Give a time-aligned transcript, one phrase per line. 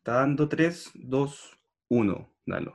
[0.00, 1.58] Está dando 3, 2,
[1.90, 2.32] 1.
[2.46, 2.72] Dalo.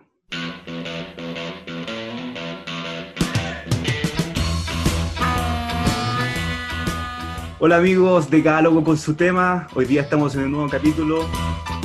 [7.58, 9.68] Hola amigos de Loco con su tema.
[9.73, 11.27] Hoy día estamos en un nuevo capítulo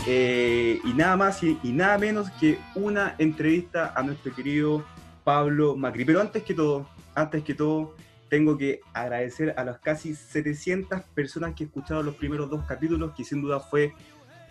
[0.07, 4.85] eh, y nada más y, y nada menos que una entrevista a nuestro querido
[5.25, 6.05] Pablo Macri.
[6.05, 7.97] Pero antes que todo, antes que todo,
[8.29, 13.25] tengo que agradecer a las casi 700 personas que escucharon los primeros dos capítulos, que
[13.25, 13.95] sin duda fue,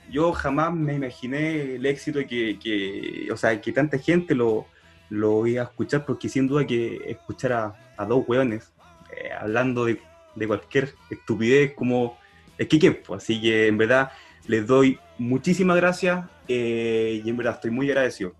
[0.09, 4.65] yo jamás me imaginé el éxito que, que o sea, que tanta gente lo,
[5.09, 8.71] lo iba a escuchar, porque sin duda que escuchar a, a dos hueones
[9.15, 9.99] eh, hablando de,
[10.35, 12.17] de, cualquier estupidez como
[12.57, 14.11] es que qué, pues, así que en verdad
[14.47, 18.33] les doy muchísimas gracias eh, y en verdad estoy muy agradecido.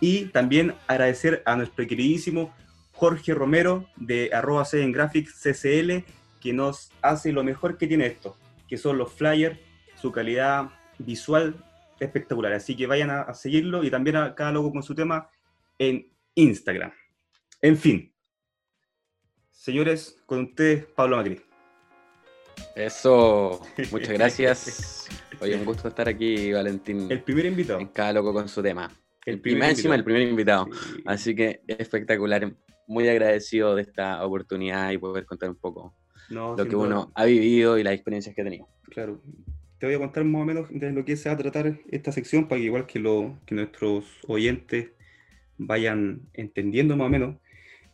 [0.00, 2.52] Y también agradecer a nuestro queridísimo
[2.92, 6.04] Jorge Romero de arroba en Graphics CCL,
[6.40, 8.36] que nos hace lo mejor que tiene esto,
[8.68, 9.58] que son los flyers,
[10.02, 11.54] su calidad visual
[12.00, 12.52] espectacular.
[12.52, 15.30] Así que vayan a, a seguirlo y también a cada logo con su tema
[15.78, 16.92] en Instagram.
[17.60, 18.12] En fin,
[19.52, 21.40] señores, con ustedes, Pablo Macri.
[22.74, 23.62] Eso,
[23.92, 25.08] muchas gracias.
[25.40, 27.06] Oye, un gusto estar aquí, Valentín.
[27.10, 27.78] El primer invitado.
[27.78, 28.90] En cada loco con su tema.
[29.24, 30.66] El, primer encima el primer invitado.
[30.72, 31.02] Sí.
[31.06, 32.52] Así que espectacular.
[32.88, 35.94] Muy agradecido de esta oportunidad y poder contar un poco
[36.28, 36.86] no, lo que duda.
[36.86, 38.68] uno ha vivido y las experiencias que ha tenido.
[38.90, 39.22] Claro.
[39.82, 42.12] Te voy a contar más o menos de lo que se va a tratar esta
[42.12, 44.92] sección para que igual que, lo, que nuestros oyentes
[45.58, 47.36] vayan entendiendo más o menos.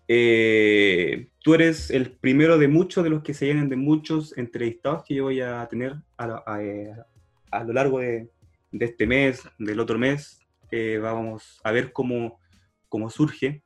[0.06, 5.02] Eh, tú eres el primero de muchos de los que se vienen de muchos entrevistados
[5.02, 7.06] que yo voy a tener a, a, a,
[7.52, 8.28] a lo largo de,
[8.70, 10.40] de, este mes, del otro mes.
[10.70, 12.38] Eh, vamos a ver cómo,
[12.90, 13.62] cómo surge.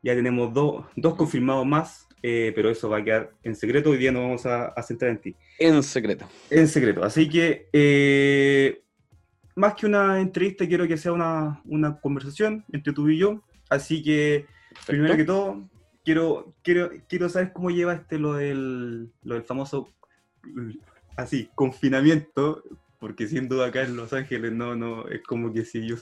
[0.00, 3.90] Ya tenemos do, dos confirmados más, eh, pero eso va a quedar en secreto.
[3.90, 5.36] Hoy día nos vamos a, a centrar en ti.
[5.58, 6.26] En secreto.
[6.48, 7.04] En secreto.
[7.04, 8.82] Así que, eh,
[9.54, 13.44] más que una entrevista, quiero que sea una, una conversación entre tú y yo.
[13.68, 14.86] Así que, Perfecto.
[14.86, 15.68] primero que todo,
[16.02, 19.92] quiero, quiero, quiero saber cómo lleva este lo del, lo del famoso,
[21.16, 22.64] así, confinamiento,
[23.00, 25.96] porque sin duda acá en Los Ángeles no, no, es como que si yo,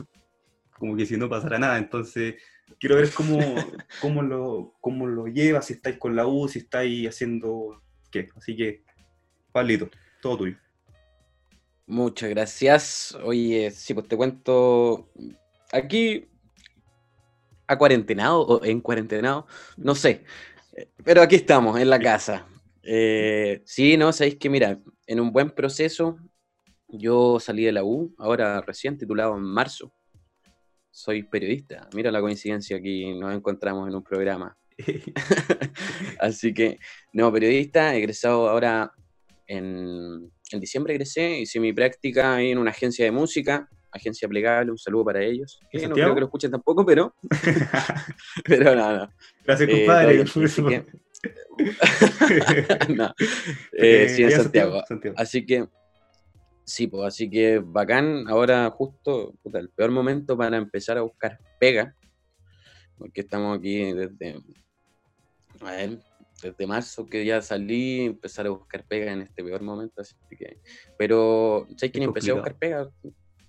[0.79, 2.37] como que si no pasara nada, entonces
[2.79, 3.39] quiero ver cómo,
[4.01, 8.57] cómo, lo, cómo lo lleva, si estáis con la U, si estáis haciendo qué, así
[8.57, 8.83] que,
[9.53, 9.91] Pablito,
[10.21, 10.57] todo tuyo.
[11.87, 13.19] Muchas gracias.
[13.23, 15.11] Oye, sí, pues te cuento,
[15.73, 16.29] aquí
[17.67, 19.47] a cuarentenado o en cuarentenado,
[19.77, 20.25] no sé.
[21.05, 22.47] Pero aquí estamos, en la casa.
[22.83, 26.19] Eh, sí, no, sabéis que mira, en un buen proceso,
[26.89, 29.93] yo salí de la U, ahora recién titulado en marzo.
[30.93, 31.89] Soy periodista.
[31.95, 34.57] Mira la coincidencia aquí, nos encontramos en un programa.
[36.21, 36.79] Así que,
[37.13, 38.93] no, periodista, egresado ahora
[39.47, 44.71] en, en diciembre egresé, hice mi práctica ahí en una agencia de música, agencia plegable,
[44.71, 45.61] un saludo para ellos.
[45.71, 47.15] Que no creo que lo escuchen tampoco, pero.
[48.45, 48.93] pero nada.
[48.93, 49.13] No, no.
[49.45, 50.21] Gracias, compadre.
[50.21, 50.25] Eh,
[52.87, 52.95] que...
[52.95, 53.15] no.
[53.73, 54.83] eh, sí, en Santiago.
[54.87, 55.15] Santiago.
[55.19, 55.67] Así que.
[56.73, 58.25] Sí, pues así que bacán.
[58.29, 61.95] Ahora, justo, puta, el peor momento para empezar a buscar pega.
[62.97, 64.41] Porque estamos aquí desde.
[65.61, 65.99] A ver,
[66.43, 70.61] desde marzo que ya salí, empezar a buscar pega en este peor momento, así que,
[70.97, 72.89] pero, ¿sabes quién empecé a buscar pega?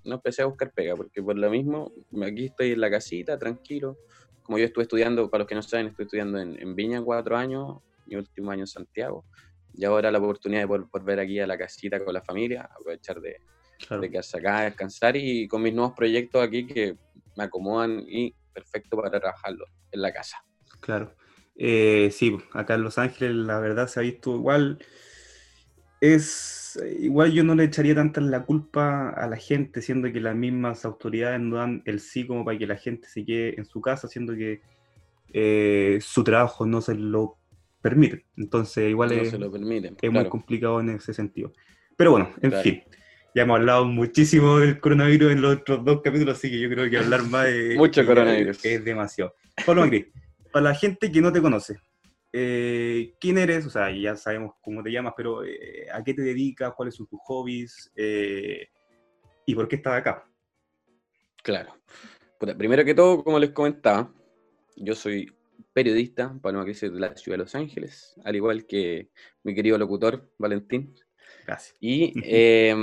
[0.03, 1.93] no empecé a buscar pega, porque por lo mismo,
[2.27, 3.97] aquí estoy en la casita, tranquilo.
[4.43, 7.37] Como yo estuve estudiando, para los que no saben, estoy estudiando en, en Viña cuatro
[7.37, 9.23] años, mi último año en Santiago.
[9.75, 13.19] Y ahora la oportunidad de poder volver aquí a la casita con la familia, aprovechar
[13.21, 13.37] de,
[13.87, 14.01] claro.
[14.01, 16.95] de quedarse acá, descansar y con mis nuevos proyectos aquí que
[17.35, 20.43] me acomodan y perfecto para trabajarlo en la casa.
[20.79, 21.15] Claro.
[21.55, 24.79] Eh, sí, acá en Los Ángeles la verdad se ha visto igual.
[26.01, 26.63] Es
[26.99, 30.85] igual yo no le echaría tanta la culpa a la gente, siendo que las mismas
[30.85, 34.07] autoridades no dan el sí como para que la gente se quede en su casa,
[34.07, 34.61] siendo que
[35.33, 37.37] eh, su trabajo no se lo
[37.83, 38.25] permite.
[38.37, 40.13] Entonces, igual no es, se lo permiten, es claro.
[40.13, 41.53] muy complicado en ese sentido.
[41.95, 42.63] Pero bueno, en claro.
[42.63, 42.83] fin.
[43.35, 46.89] Ya hemos hablado muchísimo del coronavirus en los otros dos capítulos, así que yo creo
[46.89, 47.75] que hablar más de.
[47.77, 48.57] Mucho coronavirus.
[48.57, 49.35] Es, es demasiado.
[49.65, 50.11] Pablo Macri,
[50.51, 51.77] para la gente que no te conoce,
[52.31, 56.21] eh, quién eres, o sea, ya sabemos cómo te llamas, pero eh, a qué te
[56.21, 58.69] dedicas, cuáles son tus hobbies eh,
[59.45, 60.23] y por qué estás acá.
[61.43, 61.75] Claro.
[62.39, 64.11] Bueno, primero que todo, como les comentaba,
[64.77, 65.31] yo soy
[65.73, 69.09] periodista, Paloma Crisis de la ciudad de Los Ángeles, al igual que
[69.43, 70.95] mi querido locutor, Valentín.
[71.45, 71.75] Gracias.
[71.79, 72.75] Y eh,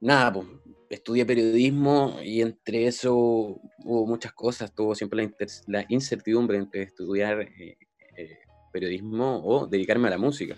[0.00, 0.46] nada, pues,
[0.90, 7.40] estudié periodismo y entre eso hubo muchas cosas, tuvo siempre la, la incertidumbre entre estudiar
[7.40, 7.78] eh,
[8.16, 8.38] eh,
[8.72, 10.56] periodismo o dedicarme a la música,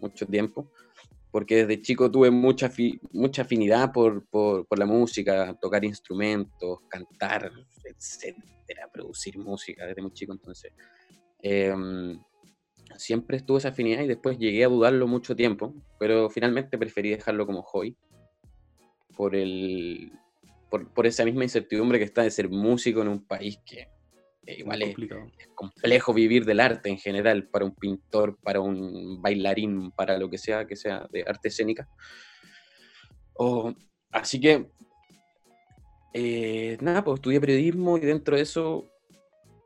[0.00, 0.70] mucho tiempo,
[1.36, 2.72] porque desde chico tuve mucha,
[3.12, 7.52] mucha afinidad por, por, por, la música, tocar instrumentos, cantar,
[7.84, 10.32] etcétera, producir música desde muy chico.
[10.32, 10.72] Entonces,
[11.42, 12.18] em,
[12.96, 17.44] siempre estuve esa afinidad y después llegué a dudarlo mucho tiempo, pero finalmente preferí dejarlo
[17.44, 17.94] como hobby
[19.14, 20.10] por, el,
[20.70, 23.88] por, por esa misma incertidumbre que está de ser músico en un país que
[24.46, 24.96] igual es,
[25.54, 30.38] complejo vivir del arte en general para un pintor, para un bailarín, para lo que
[30.38, 31.88] sea que sea de arte escénica.
[34.10, 34.70] así que,
[36.12, 38.88] eh, nada, pues estudié periodismo y dentro de eso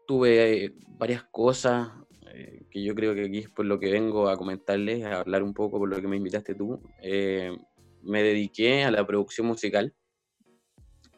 [0.07, 1.89] tuve eh, varias cosas
[2.33, 5.43] eh, que yo creo que aquí es por lo que vengo a comentarles, a hablar
[5.43, 6.81] un poco por lo que me invitaste tú.
[8.03, 9.95] me dediqué a la producción musical.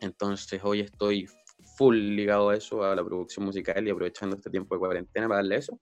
[0.00, 1.29] Entonces hoy estoy
[1.77, 5.39] full ligado a eso, a la producción musical y aprovechando este tiempo de cuarentena para
[5.39, 5.79] darle eso.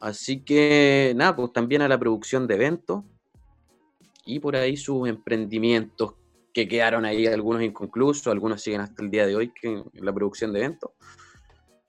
[0.00, 3.04] Así que nada, pues también a la producción de eventos
[4.24, 6.14] y por ahí sus emprendimientos
[6.52, 10.52] que quedaron ahí, algunos inconclusos, algunos siguen hasta el día de hoy que la producción
[10.52, 10.90] de eventos.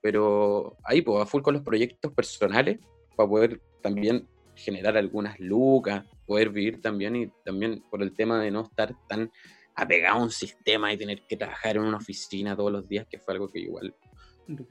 [0.01, 2.79] Pero ahí, pues, a full con los proyectos personales
[3.15, 8.51] para poder también generar algunas lucas, poder vivir también y también por el tema de
[8.51, 9.31] no estar tan
[9.75, 13.19] apegado a un sistema y tener que trabajar en una oficina todos los días, que
[13.19, 13.95] fue algo que igual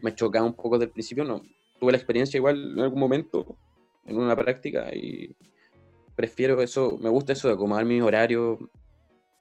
[0.02, 1.24] me chocaba un poco del principio.
[1.24, 1.42] No,
[1.78, 3.56] tuve la experiencia igual en algún momento,
[4.04, 5.34] en una práctica, y
[6.14, 8.58] prefiero eso, me gusta eso de acomodar mis horarios,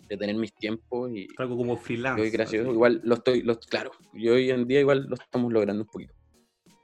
[0.08, 2.22] de tener mis tiempos y algo como freelance.
[2.22, 5.84] Hoy, gracias, igual lo estoy, lo, claro, y hoy en día igual lo estamos logrando
[5.84, 6.14] un poquito.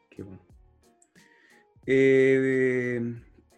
[0.10, 0.42] Qué bueno.
[1.88, 3.00] Eh,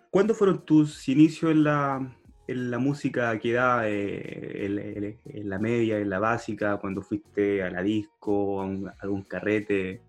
[0.10, 2.18] ¿Cuándo fueron tus inicios en la,
[2.48, 7.70] en la música que da eh, en, la media, en la básica, cuando fuiste a
[7.70, 10.02] la disco, a, algún carrete?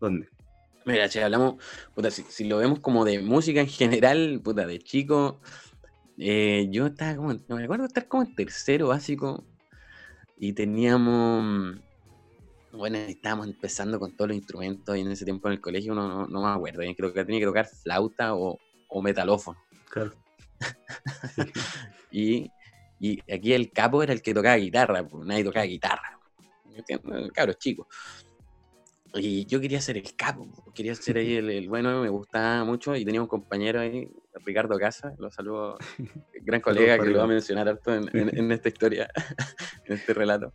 [0.00, 0.28] ¿Dónde?
[0.86, 1.62] Mira, si hablamos,
[1.94, 5.40] puta, si, lo vemos como de música en general, puta, de chico,
[6.16, 9.44] eh, yo estaba como, no me acuerdo estar como en tercero básico
[10.38, 11.78] y teníamos,
[12.72, 16.26] bueno, estábamos empezando con todos los instrumentos y en ese tiempo en el colegio no,
[16.26, 18.58] no, me acuerdo, creo que tenía que tocar flauta o,
[18.88, 19.58] o metalófono.
[19.90, 20.12] Claro.
[22.10, 22.50] y,
[23.32, 26.18] aquí el capo era el que tocaba guitarra, pues nadie tocaba guitarra.
[27.34, 27.86] Cabros chicos.
[29.14, 33.04] Y yo quería ser el capo, quería ser ahí el, bueno, me gustaba mucho y
[33.04, 34.08] tenía un compañero ahí,
[34.44, 35.78] Ricardo Casa, lo saludo,
[36.42, 39.08] gran colega que lo va a mencionar harto en, en esta historia,
[39.86, 40.52] en este relato,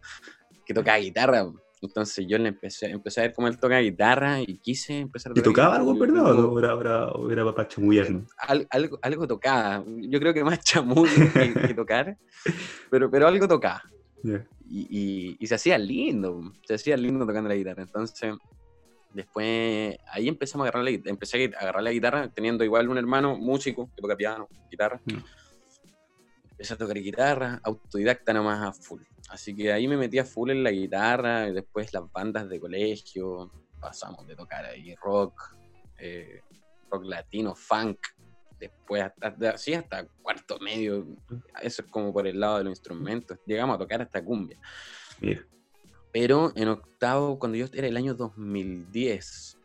[0.65, 1.51] que tocaba guitarra.
[1.83, 5.35] Entonces yo le empecé, empecé a ver cómo él toca guitarra y quise empezar a
[5.35, 5.51] tocar.
[5.51, 6.39] ¿Y tocaba algo, verdad?
[6.39, 8.30] ¿O era, era, era para chamullarnos?
[8.69, 9.83] algo, algo tocaba.
[9.85, 12.18] Yo creo que más chamuyo que, tocar,
[12.89, 13.83] pero, pero algo tocaba.
[14.69, 17.83] Y, y, se hacía lindo, se hacía lindo tocando la guitarra.
[17.83, 18.33] Entonces,
[19.13, 23.36] después ahí empezamos a agarrar la, empecé a agarrar la guitarra, teniendo igual un hermano
[23.38, 25.01] músico que toca piano, guitarra.
[25.03, 25.42] Mm.
[26.63, 29.01] Empecé a tocar guitarra, autodidacta nomás a full.
[29.27, 32.57] Así que ahí me metí a full en la guitarra y después las bandas de
[32.57, 33.51] colegio.
[33.81, 35.57] Pasamos de tocar ahí rock,
[35.98, 36.39] eh,
[36.89, 38.00] rock latino, funk.
[38.57, 41.06] Después, hasta, así hasta cuarto medio.
[41.62, 43.38] Eso es como por el lado de los instrumentos.
[43.45, 44.57] Llegamos a tocar hasta cumbia.
[46.13, 49.60] Pero en octavo, cuando yo era el año 2010,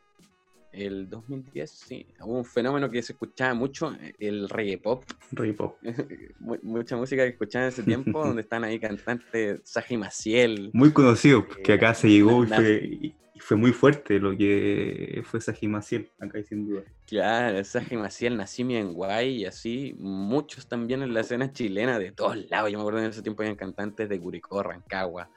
[0.73, 5.05] el 2010, sí, hubo un fenómeno que se escuchaba mucho, el reggae pop.
[5.33, 5.77] Reggae pop.
[6.63, 10.71] Mucha música que escuchaba en ese tiempo, donde están ahí cantantes, Saji Maciel.
[10.73, 16.11] Muy conocido, que acá se llegó y fue, muy fuerte lo que fue Saji Maciel,
[16.21, 16.83] acá sin duda.
[17.07, 22.13] Claro, Saji Maciel, Nacimi en Guay y así, muchos también en la escena chilena de
[22.13, 22.71] todos lados.
[22.71, 25.31] Yo me acuerdo en ese tiempo habían cantantes de Curicó, Rancagua,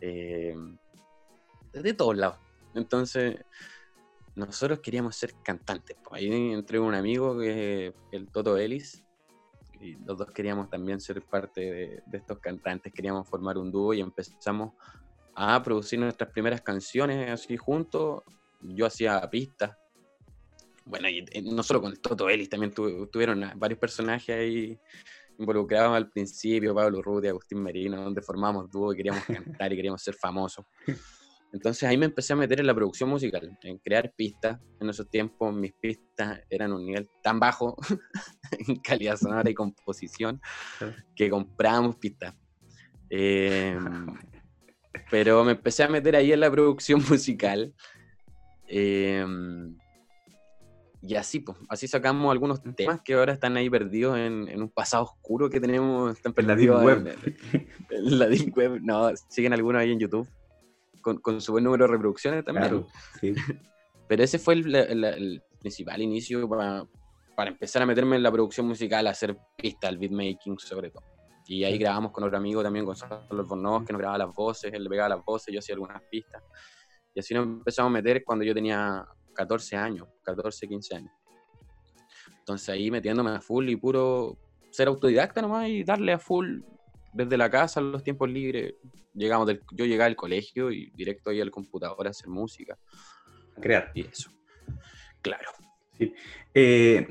[0.00, 0.54] eh,
[1.72, 2.38] de todos lados.
[2.74, 3.36] Entonces
[4.36, 5.96] nosotros queríamos ser cantantes.
[6.02, 9.02] Pues ahí entré un amigo que es el Toto Ellis.
[9.80, 12.92] Y los dos queríamos también ser parte de, estos cantantes.
[12.92, 14.72] Queríamos formar un dúo y empezamos
[15.34, 18.22] a producir nuestras primeras canciones así juntos.
[18.60, 19.76] Yo hacía pistas.
[20.84, 24.78] Bueno, y no solo con el Toto Ellis, también tuvieron varios personajes ahí
[25.38, 29.24] involucrados al principio, Pablo Ruti, Agustín Merino, donde formamos dúo y queríamos
[29.60, 30.64] cantar y queríamos ser famosos.
[31.52, 34.60] Entonces ahí me empecé a meter en la producción musical, en crear pistas.
[34.80, 37.76] En esos tiempos mis pistas eran un nivel tan bajo
[38.68, 40.40] en calidad sonora y composición
[41.14, 42.34] que comprábamos pistas.
[43.08, 44.06] Em,
[45.10, 47.72] pero me empecé a meter ahí en la producción musical.
[48.66, 49.76] Em,
[51.02, 55.04] y así, pues, así sacamos algunos temas que ahora están ahí perdidos en, un pasado
[55.04, 56.18] oscuro que tenemos.
[56.24, 57.16] en la Deep Web.
[57.90, 60.28] en la Deep Web, no, siguen algunos ahí en YouTube
[61.14, 62.84] con, su buen número de reproducciones también.
[64.08, 66.86] Pero ese fue el, principal inicio para,
[67.34, 71.04] para empezar a meterme en la producción musical, a hacer pistas, el beatmaking sobre todo.
[71.48, 74.82] Y ahí grabamos con otro amigo también, Gonzalo Albornoz, que nos grababa las voces, él
[74.82, 76.42] le pegaba las voces, yo hacía algunas pistas.
[77.14, 81.12] Y así nos empezamos a meter cuando yo tenía 14 años, 14, 15 años.
[82.38, 84.36] Entonces ahí metiéndome a full y puro
[84.70, 86.60] ser autodidacta nomás y darle a full
[87.16, 88.74] desde la casa, los tiempos libres.
[89.14, 92.78] Llegamos del, yo llegaba al colegio y directo ahí al computador a hacer música.
[93.56, 93.90] A crear.
[93.94, 94.30] Y eso.
[95.22, 95.50] Claro.
[95.98, 96.14] Sí.
[96.54, 97.06] Eh,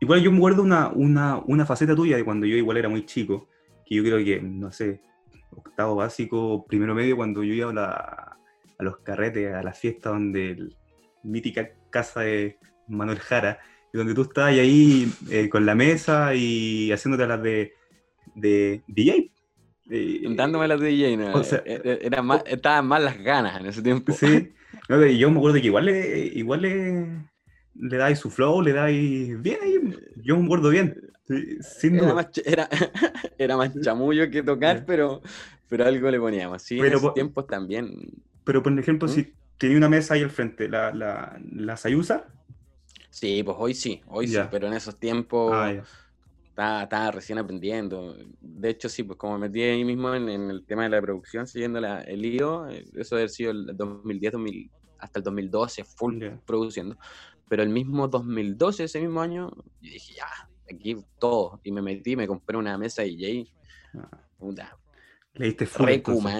[0.00, 3.04] igual yo me acuerdo una, una, una faceta tuya de cuando yo igual era muy
[3.04, 3.48] chico,
[3.84, 5.02] que yo creo que, no sé,
[5.50, 8.36] octavo básico, primero medio, cuando yo iba a,
[8.78, 10.76] a los carretes, a la fiesta donde el,
[11.22, 13.60] mítica casa de Manuel Jara,
[13.92, 17.74] y donde tú estabas ahí eh, con la mesa y haciéndote las de,
[18.34, 19.32] de DJ.
[19.90, 21.34] Eh, Dándome las de DJ, ¿no?
[21.34, 24.12] O sea, eh, era más, estaban más las ganas en ese tiempo.
[24.12, 24.52] Sí,
[24.88, 27.06] yo me acuerdo que igual le, igual le,
[27.74, 30.96] le dais su flow, le dais bien ahí, yo me acuerdo bien.
[31.60, 32.68] sin era, más, era,
[33.38, 35.22] era, más chamullo que tocar, pero,
[35.68, 36.62] pero algo le poníamos.
[36.62, 38.12] Sí, pero, en esos tiempos también.
[38.44, 39.10] Pero por ejemplo, ¿Mm?
[39.10, 42.26] si tenía una mesa ahí al frente, ¿la, la, la Sayusa?
[43.10, 45.82] Sí, pues hoy sí, hoy sí, pero en esos tiempos ah,
[46.60, 48.16] estaba, recién aprendiendo.
[48.40, 51.46] De hecho, sí, pues como me metí ahí mismo en, el tema de la producción,
[51.46, 56.24] siguiendo el IO, eh, eso debe haber sido el 2010, 2000, hasta el 2012, full
[56.46, 56.96] produciendo.
[57.48, 59.50] Pero el mismo 2012, ese mismo año,
[59.80, 60.26] yo dije, ya,
[60.72, 61.60] aquí todo.
[61.64, 63.46] Y me metí, me compré una mesa DJ.
[63.94, 64.08] Ah.
[64.38, 64.78] Puta,
[65.34, 66.34] le diste Recuma,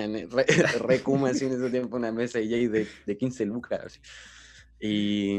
[0.81, 4.00] Recuma, así en ese tiempo, una mesa DJ de, de 15 lucas.
[4.81, 5.39] Y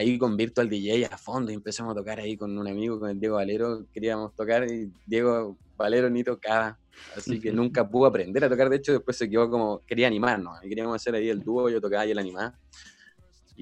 [0.00, 3.10] ahí con Virtual DJ a fondo y empezamos a tocar ahí con un amigo, con
[3.10, 6.78] el Diego Valero, queríamos tocar y Diego Valero ni tocaba,
[7.16, 10.58] así que nunca pudo aprender a tocar, de hecho después se quedó como, quería animarnos,
[10.64, 12.58] y queríamos hacer ahí el dúo, yo tocaba y él animaba.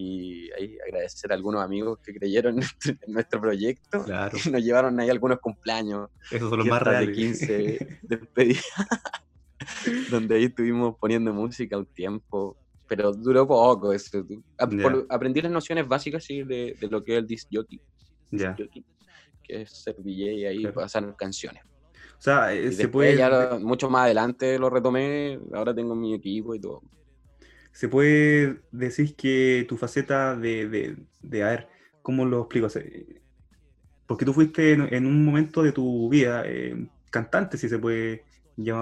[0.00, 4.04] Y ahí agradecer a algunos amigos que creyeron en nuestro proyecto.
[4.04, 4.38] Claro.
[4.48, 6.08] Nos llevaron ahí algunos cumpleaños.
[6.30, 7.08] Esos son los más reales.
[7.08, 8.64] De 15 despedidas.
[10.08, 12.56] donde ahí estuvimos poniendo música un tiempo,
[12.88, 14.24] pero duró poco eso.
[15.08, 17.80] Aprendí las nociones básicas sí, de, de, lo que es el disc jockey,
[19.42, 21.62] que es ser DJ y ahí pasar canciones.
[22.18, 23.16] O sea, eh, se puede...
[23.16, 26.82] Ya mucho más adelante lo retomé, ahora tengo mi equipo y todo.
[27.70, 31.68] Se puede decir que tu faceta de, de, de a ver,
[32.02, 32.68] ¿cómo lo explico?
[34.06, 38.24] porque tú fuiste en, un momento de tu vida eh, cantante, si se puede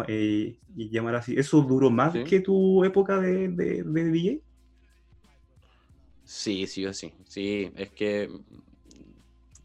[0.09, 1.35] eh, y llamar así.
[1.37, 4.40] ¿Eso duró más que tu época de, de, DJ?
[6.25, 7.12] Sí, sí, sí.
[7.25, 8.30] Sí, es que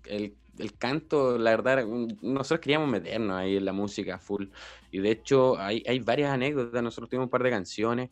[0.06, 1.86] el, el, canto, la verdad,
[2.22, 4.48] nosotros queríamos meternos ahí en la música full.
[4.92, 6.84] Y de hecho, hay, hay varias anécdotas.
[6.84, 8.10] Nosotros tuvimos un par de canciones.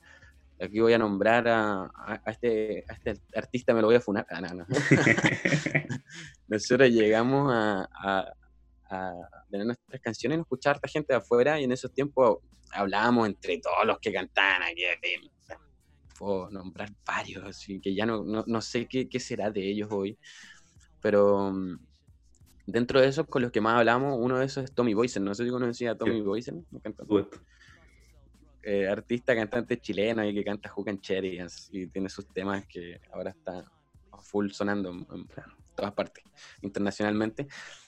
[0.61, 4.25] Aquí voy a nombrar a, a, este, a este, artista, me lo voy a funar.
[4.29, 4.65] Ah, no, no.
[6.47, 8.33] nosotros llegamos a,
[8.89, 9.13] a
[9.49, 12.39] tener nuestras canciones y escuchar a harta gente de afuera y en esos tiempos
[12.71, 14.83] hablábamos entre todos los que cantaban aquí.
[16.17, 20.17] Puedo nombrar varios, así que ya no, no, sé qué, qué, será de ellos hoy.
[21.01, 21.79] Pero mm,
[22.67, 25.23] dentro de esos con los que más hablamos, uno de esos es Tommy Boysen.
[25.23, 26.65] No sé si conocía a Tommy Boysen.
[28.63, 31.39] Eh, artista, cantante chileno y que canta Hook and Cherry
[31.71, 33.65] y tiene sus temas que ahora está
[34.29, 35.27] full sonando en
[35.75, 36.23] todas partes
[36.61, 37.47] internacionalmente.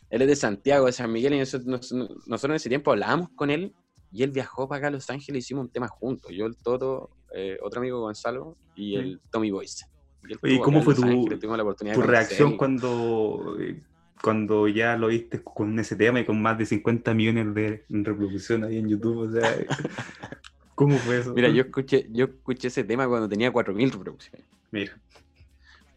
[0.10, 3.74] Él es de Santiago, de San Miguel, y nosotros, en ese tiempo hablábamos con él
[4.12, 6.32] y él viajó para acá a Los Ángeles y hicimos un tema juntos.
[6.34, 9.86] Yo, el Toto, eh, otro amigo Gonzalo y el Tommy Boyce.
[10.44, 13.82] ¿Y, cómo fue tu, tu reacción cuando, eh,
[14.22, 18.70] cuando ya lo viste con ese tema y con más de 50 millones de reproducciones
[18.70, 19.30] ahí en YouTube?
[19.30, 19.56] O sea,
[20.82, 21.34] ¿Cómo fue eso?
[21.34, 24.48] Mira, yo escuché, yo escuché ese tema cuando tenía 4.000 reproducciones.
[24.72, 25.00] Mira.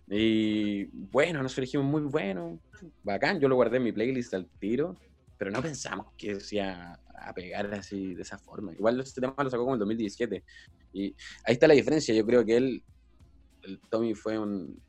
[0.09, 2.59] Y bueno, nos dijimos muy bueno,
[3.03, 4.97] bacán, yo lo guardé en mi playlist al tiro,
[5.39, 8.73] pero no pensamos que se iba a pegar así de esa forma.
[8.73, 10.45] Igual este tema lo sacó como en 2017.
[10.93, 12.85] Y ahí está la diferencia, yo creo que él,
[13.63, 14.81] el Tommy fue un,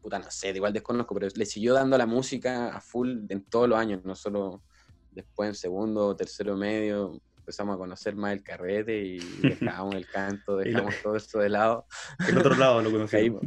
[0.00, 3.68] puta, no sé, igual desconozco, pero le siguió dando la música a full en todos
[3.68, 4.62] los años, no solo
[5.10, 9.18] después en segundo, tercero medio, empezamos a conocer más el carrete y
[9.60, 11.86] dejamos el canto, dejamos todo esto de lado.
[12.28, 13.42] El otro lado lo conocimos.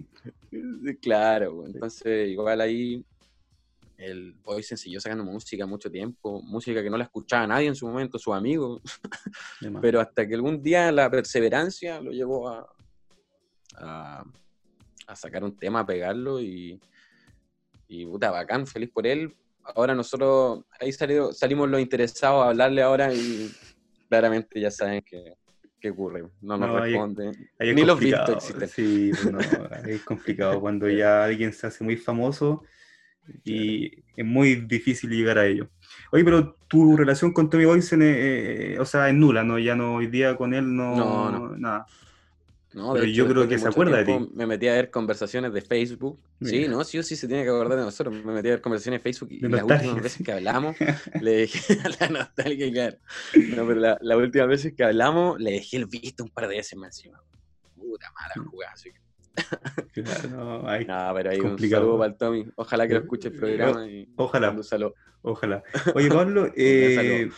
[1.01, 3.05] claro, entonces igual ahí
[3.97, 7.87] el Boy siguió sacando música mucho tiempo, música que no la escuchaba nadie en su
[7.87, 8.81] momento, sus amigos,
[9.81, 12.67] pero hasta que algún día la perseverancia lo llevó a,
[13.77, 14.25] a,
[15.15, 16.79] sacar un tema, a pegarlo y,
[17.87, 19.35] y puta, bacán, feliz por él.
[19.63, 23.49] Ahora nosotros, ahí salió, salimos los interesados a hablarle ahora y
[24.09, 25.35] claramente ya saben que,
[25.83, 26.23] qué ocurre.
[26.41, 27.31] No nos responde.
[27.59, 29.11] Ni los vistos Sí,
[29.85, 32.63] es complicado cuando ya alguien se hace muy famoso
[33.43, 35.67] y es muy difícil llegar a ello.
[36.13, 39.59] Oye, pero tu relación con Tommy Boysen, eh, o sea, es nula, ¿no?
[39.59, 41.57] Ya no, hoy día con él no, no, no.
[41.57, 41.85] nada.
[42.73, 44.29] No, pero yo creo que se acuerda de ti.
[44.33, 46.19] Me metí a ver conversaciones de Facebook.
[46.41, 48.15] Sí, no, sí o sí se tiene que acordar de nosotros.
[48.23, 50.75] Me metí a ver conversaciones de Facebook y las últimas veces que hablamos
[51.21, 52.97] le dejé la nostalgia, claro.
[53.55, 56.57] No, pero las la últimas veces que hablamos le dejé el visto un par de
[56.57, 57.21] veces más encima.
[57.75, 59.03] Puta mala jugada, así que
[60.31, 60.63] no,
[61.15, 62.45] pero hay un saludo para el Tommy.
[62.55, 63.87] Ojalá que lo escuche el programa.
[63.87, 64.51] Y ojalá.
[64.51, 64.95] Un saludo.
[65.21, 65.63] Ojalá.
[65.95, 67.29] Oye, Pablo, eh,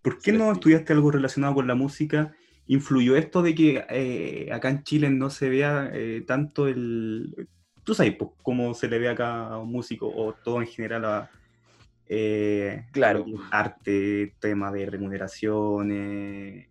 [0.00, 2.34] ¿por qué no estudiaste algo relacionado con la música?
[2.66, 7.48] ¿Influyó esto de que eh, acá en Chile no se vea eh, tanto el...
[7.84, 11.04] Tú sabes pues, cómo se le ve acá a un músico o todo en general
[11.04, 11.30] a...
[12.92, 13.24] claro.
[13.50, 16.68] arte, tema de remuneraciones.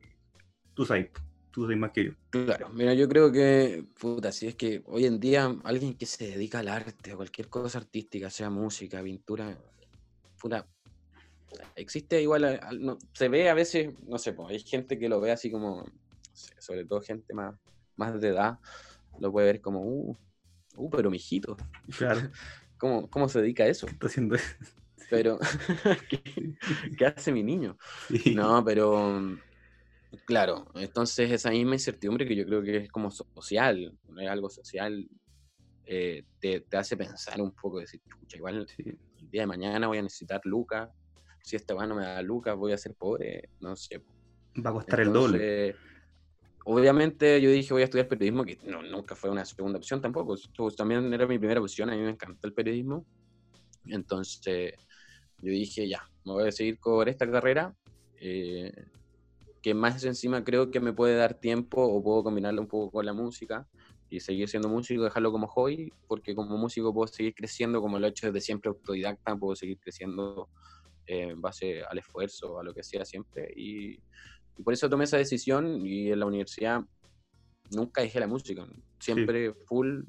[0.73, 1.09] Tú sabes.
[1.51, 2.11] Tú sabes más que yo.
[2.29, 6.27] Claro, mira, yo creo que, puta, si es que hoy en día alguien que se
[6.27, 9.57] dedica al arte, a cualquier cosa artística, sea música, pintura,
[10.39, 10.65] puta,
[11.75, 15.31] existe igual, no, se ve a veces, no sé, pues, hay gente que lo ve
[15.31, 15.85] así como,
[16.33, 17.55] sobre todo gente más,
[17.95, 18.59] más de edad,
[19.19, 20.17] lo puede ver como, uh,
[20.75, 21.57] uh pero mijito.
[21.97, 22.21] Claro.
[22.77, 23.85] ¿Cómo, ¿Cómo se dedica a eso?
[23.85, 24.55] Está haciendo eso.
[25.09, 25.37] Pero,
[26.97, 27.77] ¿qué, hace mi niño?
[28.33, 29.37] No, pero
[30.25, 35.09] Claro, entonces esa misma incertidumbre que yo creo que es como social, es algo social,
[35.85, 38.97] eh, te, hace pensar un poco, decir, escucha, igual el
[39.31, 40.89] día de mañana voy a necesitar lucas,
[41.41, 44.01] si este no me da lucas voy a ser pobre, no sé.
[44.63, 45.75] Va a costar el doble.
[46.65, 50.35] Obviamente yo dije voy a estudiar periodismo, que no, nunca fue una segunda opción tampoco,
[50.77, 53.03] también era mi primera opción, a mí me encantó el periodismo,
[53.85, 54.73] entonces
[55.39, 57.75] yo dije ya, me voy a seguir con esta carrera.
[58.23, 58.71] Eh,
[59.61, 63.05] que más encima creo que me puede dar tiempo o puedo combinarlo un poco con
[63.05, 63.67] la música
[64.09, 68.07] y seguir siendo músico, dejarlo como hobby, porque como músico puedo seguir creciendo como lo
[68.07, 70.49] he hecho desde siempre autodidacta, puedo seguir creciendo
[71.11, 73.51] eh, en base al esfuerzo, a lo que sea siempre.
[73.55, 73.99] Y,
[74.57, 76.81] y, por eso tomé esa decisión y en la universidad
[77.71, 78.67] nunca dejé la música,
[78.99, 80.03] siempre full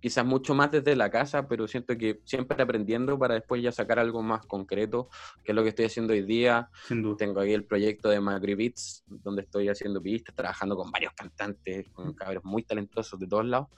[0.00, 3.98] quizás mucho más desde la casa, pero siento que siempre aprendiendo para después ya sacar
[3.98, 5.08] algo más concreto,
[5.42, 6.70] que es lo que estoy haciendo hoy día.
[7.18, 11.88] Tengo ahí el proyecto de Magri Beats, donde estoy haciendo pistas, trabajando con varios cantantes,
[11.90, 13.68] con cabros muy talentosos de todos lados.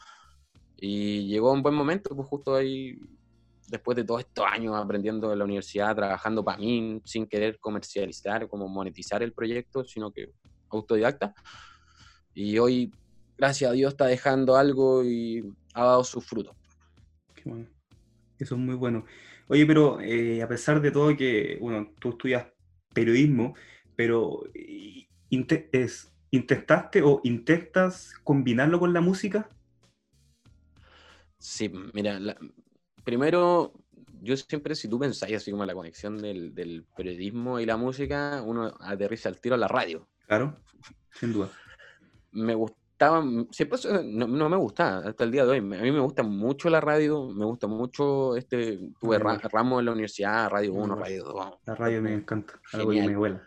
[0.77, 2.99] Y llegó un buen momento, pues justo ahí,
[3.69, 8.49] después de todos estos años aprendiendo en la universidad, trabajando para mí, sin querer comercializar,
[8.49, 10.31] como monetizar el proyecto, sino que
[10.71, 11.35] autodidacta.
[12.35, 12.93] Y hoy,
[13.37, 16.57] gracias a Dios, está dejando algo y ha dado sus frutos.
[17.35, 17.69] Qué bueno.
[18.39, 19.05] Eso es muy bueno.
[19.49, 22.47] Oye, pero eh, a pesar de todo que, bueno, tú estudias
[22.95, 23.55] periodismo,
[23.97, 29.49] pero es, ¿intentaste o intentas combinarlo con la música?
[31.39, 32.21] Sí, mira,
[33.09, 33.73] primero,
[34.21, 38.43] yo siempre, si tú pensáis así como la conexión del, del, periodismo y la música,
[38.45, 40.07] uno aterriza al tiro a la radio.
[40.27, 40.59] Claro,
[41.13, 41.49] sin duda.
[42.33, 42.77] Me gusta
[43.51, 45.59] siempre no, no, me gusta hasta el día de hoy.
[45.59, 49.93] A mí me gusta mucho la radio, me gusta mucho este, tuve ramos en la
[49.93, 51.59] universidad, Radio 1, Radio 2.
[51.65, 53.43] La radio me encanta, algo que me vuela.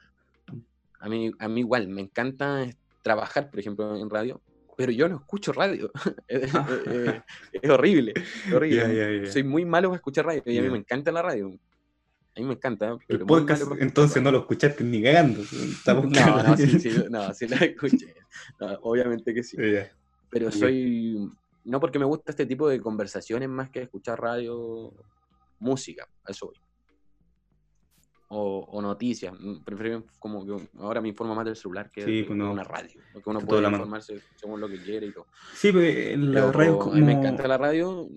[1.00, 2.66] A mí, a mí igual, me encanta
[3.04, 4.42] trabajar, por ejemplo, en radio,
[4.82, 5.92] pero yo no escucho radio.
[6.54, 7.24] Ah.
[7.52, 8.14] es, horrible,
[8.56, 9.30] horrible.
[9.32, 11.48] Soy muy malo para escuchar radio y a mí me encanta la radio.
[12.36, 12.98] A mí me encanta.
[13.06, 15.44] Pero el podcast entonces no lo escuchaste ni cagando.
[15.86, 18.16] no, no, sí, sí, no, sí lo escuché.
[18.82, 19.58] obviamente que sí.
[20.30, 21.30] Pero soy.
[21.64, 24.92] No porque me gusta este tipo de conversaciones más que escuchar radio,
[25.60, 26.56] música, eso voy.
[28.34, 29.34] O, noticias.
[29.66, 33.02] Prefiero como que ahora me informo más del celular que de, una radio.
[33.12, 35.28] Porque uno puede informarse según lo que quiere y todo.
[35.54, 36.94] Sí, pues la radio como...
[36.94, 38.10] A mí me encanta la radio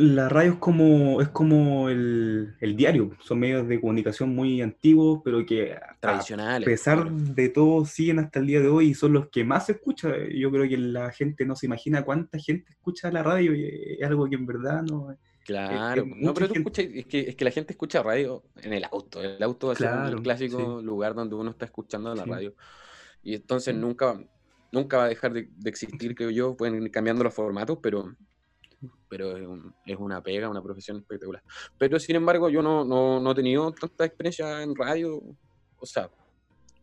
[0.00, 5.44] la radio es como, es como el, diario, son medios de comunicación muy antiguos, pero
[5.44, 9.28] que Tradicionales, a pesar de todo siguen hasta el día de hoy y son los
[9.28, 10.08] que más se escucha.
[10.34, 14.06] Yo creo que la gente no se imagina cuánta gente escucha la radio y es
[14.06, 15.14] algo que en verdad no...
[15.50, 18.84] Claro, no, pero tú escuchas, es que, es que la gente escucha radio en el
[18.84, 22.54] auto, el auto es el clásico lugar donde uno está escuchando la radio.
[23.22, 24.18] Y entonces nunca,
[24.72, 28.14] nunca va a dejar de, de existir, creo yo, pueden ir cambiando los formatos, pero
[29.08, 29.36] pero
[29.84, 31.42] es, una pega, una profesión espectacular.
[31.76, 35.20] Pero sin embargo, yo no, no, no, he tenido tanta experiencia en radio,
[35.78, 36.08] o sea,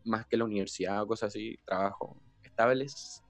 [0.03, 3.23] más que la universidad o cosas así, trabajo estables.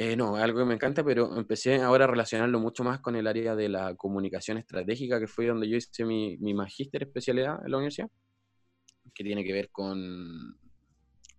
[0.00, 3.26] Eh, no, algo que me encanta, pero empecé ahora a relacionarlo mucho más con el
[3.26, 7.72] área de la comunicación estratégica, que fue donde yo hice mi, mi magíster especialidad en
[7.72, 8.08] la universidad,
[9.12, 10.56] que tiene que ver con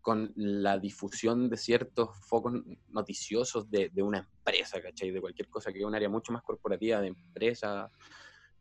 [0.02, 2.54] con la difusión de ciertos focos
[2.88, 5.12] noticiosos de, de, una empresa, ¿cachai?
[5.12, 7.88] De cualquier cosa que es un área mucho más corporativa de empresa,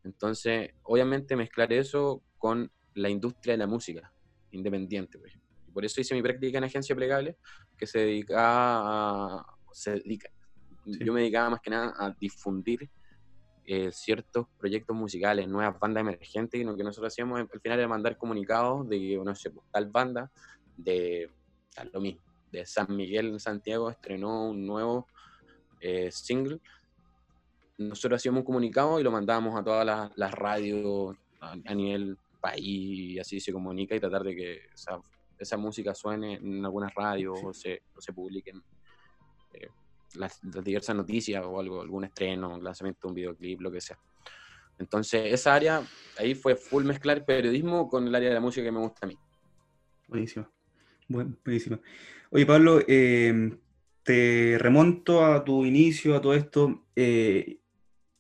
[0.05, 4.13] Entonces, obviamente mezclar eso con la industria de la música
[4.51, 5.49] independiente, por ejemplo.
[5.73, 7.37] por eso hice mi práctica en agencia plegable,
[7.77, 9.58] que se dedicaba a...
[9.73, 10.29] Se dedica,
[10.85, 12.89] Yo me dedicaba más que nada a difundir
[13.71, 17.87] eh, ciertos proyectos musicales, nuevas bandas emergentes, y lo que nosotros hacíamos al final era
[17.87, 20.31] mandar comunicados de no sé, pues, tal banda
[20.75, 21.31] de
[21.75, 25.07] tal, lo mismo, de San Miguel en Santiago estrenó un nuevo
[25.81, 26.61] eh, single.
[27.77, 33.19] Nosotros hacíamos un comunicado y lo mandábamos a todas las, radios a, nivel país, y
[33.19, 34.61] así se comunica y tratar de que
[35.39, 38.63] esa, música suene en algunas radios o, se, o se publiquen.
[39.53, 39.69] Eh,
[40.15, 43.99] las, diversas noticias o algo, algún estreno, lanzamiento de un videoclip, lo que sea.
[44.79, 45.83] Entonces, esa área,
[46.19, 49.09] ahí fue full mezclar periodismo con el área de la música que me gusta a
[49.09, 49.19] mí.
[50.07, 50.49] Buenísimo.
[51.09, 51.81] buenísimo.
[52.31, 53.59] Oye, Pablo, eh,
[54.03, 57.59] te remonto a tu inicio, a todo esto, eh,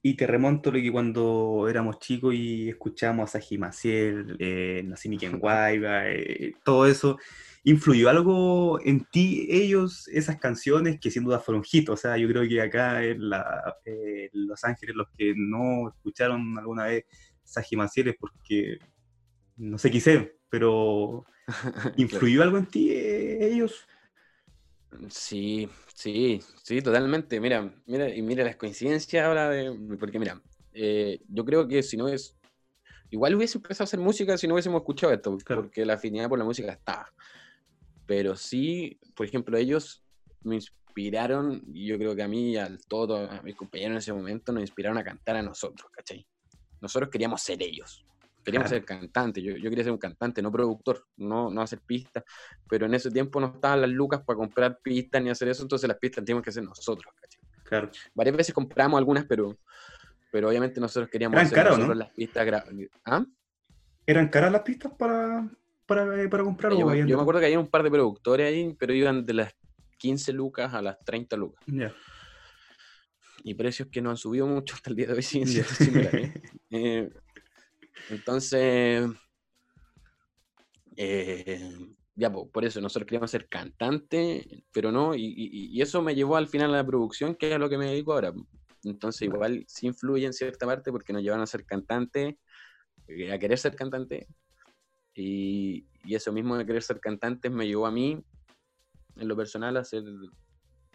[0.03, 3.41] y te remonto lo que cuando éramos chicos y escuchábamos a
[3.83, 7.19] eh, Nacimi Kenguaiba, eh, todo eso
[7.69, 11.91] ¿Influyó algo en ti ellos, esas canciones que sin duda fueron hit?
[11.91, 13.29] O sea, yo creo que acá en,
[14.33, 17.05] Los Ángeles los que no escucharon alguna vez
[17.45, 18.79] Saji Macieles porque
[19.59, 21.27] no sé qué pero
[21.99, 23.87] ¿influyó algo en ti eh, ellos?
[25.11, 27.39] Sí, sí, sí, totalmente.
[27.39, 29.97] Mira, mira, y mira las coincidencias ahora de.
[30.01, 30.41] Porque mira,
[30.73, 32.35] eh, yo creo que si no es.
[33.11, 36.39] Igual hubiese empezado a hacer música si no hubiésemos escuchado esto, porque la afinidad por
[36.39, 37.13] la música está
[38.09, 40.03] pero sí, por ejemplo, ellos
[40.43, 44.13] me inspiraron, yo creo que a mí y a todos a mis compañeros en ese
[44.15, 46.27] momento nos inspiraron a cantar a nosotros, ¿cachai?
[46.81, 48.07] Nosotros queríamos ser ellos,
[48.43, 52.25] queríamos ser cantantes, yo, yo, quería ser un cantante, no productor, no, no hacer pistas,
[52.67, 55.87] pero en ese tiempo no estaban las lucas para comprar pistas ni hacer eso, entonces
[55.87, 57.43] las pistas teníamos que hacer nosotros, ¿cachai?
[57.63, 57.91] Claro.
[58.15, 59.55] Varias veces compramos algunas, pero,
[60.33, 62.65] pero obviamente nosotros queríamos hacer nosotros las pistas.
[63.05, 63.23] ¿Ah?
[64.07, 65.47] ¿Eran caras las pistas para,
[65.89, 66.73] para, para comprar.
[66.73, 69.55] Yo, yo, me acuerdo que había un par de productores ahí, pero iban de las
[69.97, 71.65] 15 lucas a las 30 lucas.
[73.43, 76.33] Y precios que no han subido mucho hasta el día de hoy, siguen siendo similares.
[76.71, 77.09] Eh,
[78.11, 79.09] entonces,
[80.97, 81.79] eh,
[82.15, 86.47] ya, por eso nosotros queríamos ser cantantes, pero no, y, y, eso me llevó al
[86.47, 88.35] final a la producción, que es a lo que me dedico ahora.
[88.85, 92.35] Entonces, igual sí influye en cierta parte porque nos llevan a ser cantantes,
[93.07, 94.27] eh, a querer ser cantante,
[95.19, 98.19] y, eso mismo de querer ser cantante me llevó a mí,
[99.17, 100.05] en lo personal, a ser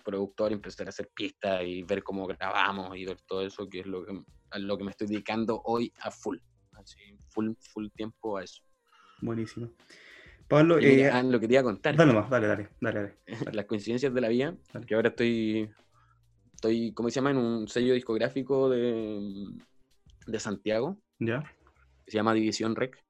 [0.03, 3.85] productor empezar a hacer pistas y ver cómo grabamos y ver todo eso, que es
[3.85, 4.19] lo que,
[4.51, 6.37] a lo que me estoy dedicando hoy a full.
[6.73, 6.97] Así,
[7.29, 8.63] full, full tiempo a eso.
[9.21, 9.71] Buenísimo.
[10.47, 11.95] Pablo, eh, ah, lo que te iba a contar.
[11.95, 13.17] Dale más, dale, dale, dale,
[13.53, 14.55] Las coincidencias de la vida,
[14.85, 15.69] que ahora estoy,
[16.53, 17.31] estoy, ¿cómo se llama?
[17.31, 19.45] En un sello discográfico de,
[20.27, 20.97] de Santiago.
[21.19, 21.43] Ya.
[22.07, 23.02] se llama División Rec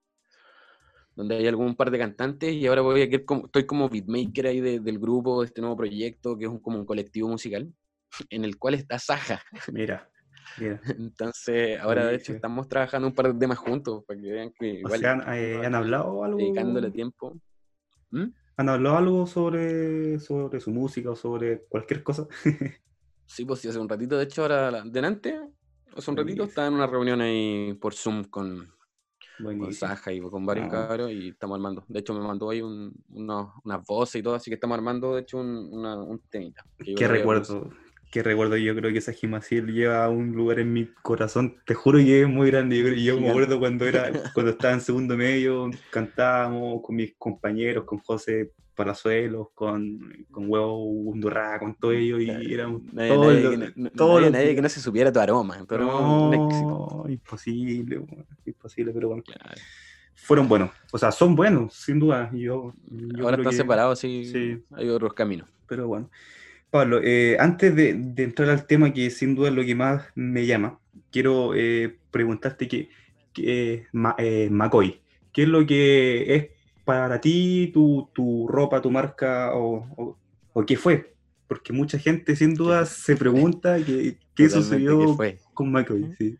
[1.15, 4.61] donde hay algún par de cantantes y ahora voy a como, estoy como beatmaker ahí
[4.61, 7.71] del grupo, de este nuevo proyecto, que es como un colectivo musical,
[8.29, 9.41] en el cual está Saja.
[9.71, 10.09] Mira,
[10.57, 10.81] mira.
[10.99, 14.67] Entonces, ahora de hecho estamos trabajando un par de temas juntos, para que vean que
[14.67, 15.03] igual...
[15.03, 16.37] Eh, ¿han, hablado algo?
[16.37, 17.39] Dedicándole tiempo.
[18.11, 18.25] ¿Mm?
[18.57, 22.27] ¿Han hablado algo sobre, sobre su música o sobre cualquier cosa?
[23.25, 25.39] sí, pues sí, hace un ratito, de hecho, ahora, delante,
[25.95, 28.72] hace un ratito, estaba en una reunión ahí por Zoom con,
[29.41, 30.71] con Saja y con varios ah.
[30.71, 31.83] cabros y estamos armando.
[31.87, 35.21] De hecho, me mandó ahí un, unas voces y todo, así que estamos armando, de
[35.21, 36.65] hecho, un, un temita.
[36.77, 37.69] Qué recuerdo,
[38.13, 38.55] qué recuerdo.
[38.57, 41.55] Yo creo que esa Jimaciel lleva un lugar en mi corazón.
[41.65, 42.77] Te juro que es muy grande.
[42.77, 47.85] Yo, yo me acuerdo cuando, era, cuando estaba en segundo medio, cantábamos con mis compañeros,
[47.85, 53.73] con José Palazuelos, con, con Huevo Undurra, con todo ello, y éramos nadie,
[54.29, 57.99] nadie, que no se supiera tu aroma, pero no, imposible,
[58.45, 59.23] imposible, pero bueno.
[60.15, 62.31] Fueron buenos, o sea, son buenos, sin duda.
[62.33, 62.73] Yo,
[63.21, 65.49] Ahora están separados, sí, sí, hay otros caminos.
[65.67, 66.09] Pero bueno.
[66.73, 70.47] Pablo, eh, antes de, entrar al tema que sin duda es lo que más me
[70.47, 70.79] llama,
[71.11, 72.89] quiero eh, preguntarte que,
[73.31, 73.85] que
[74.17, 74.99] eh, McCoy,
[75.31, 76.47] ¿qué es lo que es
[76.83, 80.17] para ti tu, tu ropa, tu marca o,
[80.51, 81.13] o, qué fue?
[81.47, 85.15] Porque mucha gente sin duda se pregunta qué, qué sucedió
[85.53, 86.15] con McCoy.
[86.17, 86.39] Sí.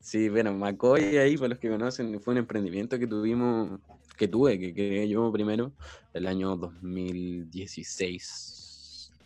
[0.00, 3.78] sí, bueno, McCoy ahí, para los que conocen, fue un emprendimiento que tuvimos,
[4.16, 5.70] que tuve, que creé yo primero,
[6.14, 8.62] el año 2016.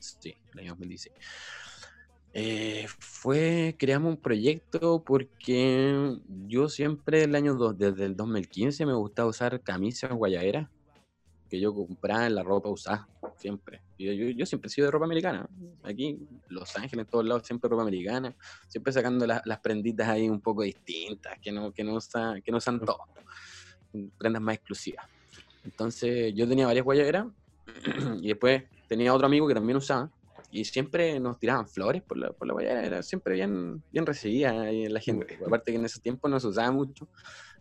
[0.00, 1.14] Sí, el año 2016.
[2.32, 8.94] Eh, fue, creamos un proyecto porque yo siempre el año 2, desde el 2015 me
[8.94, 10.68] gustaba usar camisas guayaderas
[11.48, 13.08] que yo compraba en la ropa usada.
[13.36, 13.82] siempre.
[13.98, 15.48] Yo, yo, siempre he sido de ropa americana.
[15.82, 18.34] Aquí, Los Ángeles, en todos lados, siempre ropa americana.
[18.68, 22.58] Siempre sacando las prenditas ahí un poco distintas, que no, que no, usan, que no
[22.58, 23.00] usan todo.
[24.16, 25.04] Prendas más exclusivas.
[25.64, 27.26] Entonces, yo tenía varias guayaberas
[28.20, 30.10] y después tenía otro amigo que también usaba
[30.50, 34.62] y siempre nos tiraban flores por la, por la guayara, era siempre bien, bien recibida
[34.62, 35.38] ahí en la gente.
[35.46, 37.08] Aparte que en ese tiempo no se usaba mucho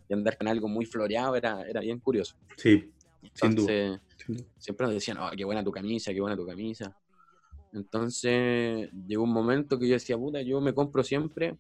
[0.08, 2.36] y andar con algo muy floreado era, era bien curioso.
[2.58, 2.92] Sí,
[3.22, 4.00] Entonces,
[4.58, 6.96] siempre nos decían, oh, qué buena tu camisa, qué buena tu camisa.
[7.74, 11.56] Entonces, llegó un momento que yo decía, puta, yo me compro siempre,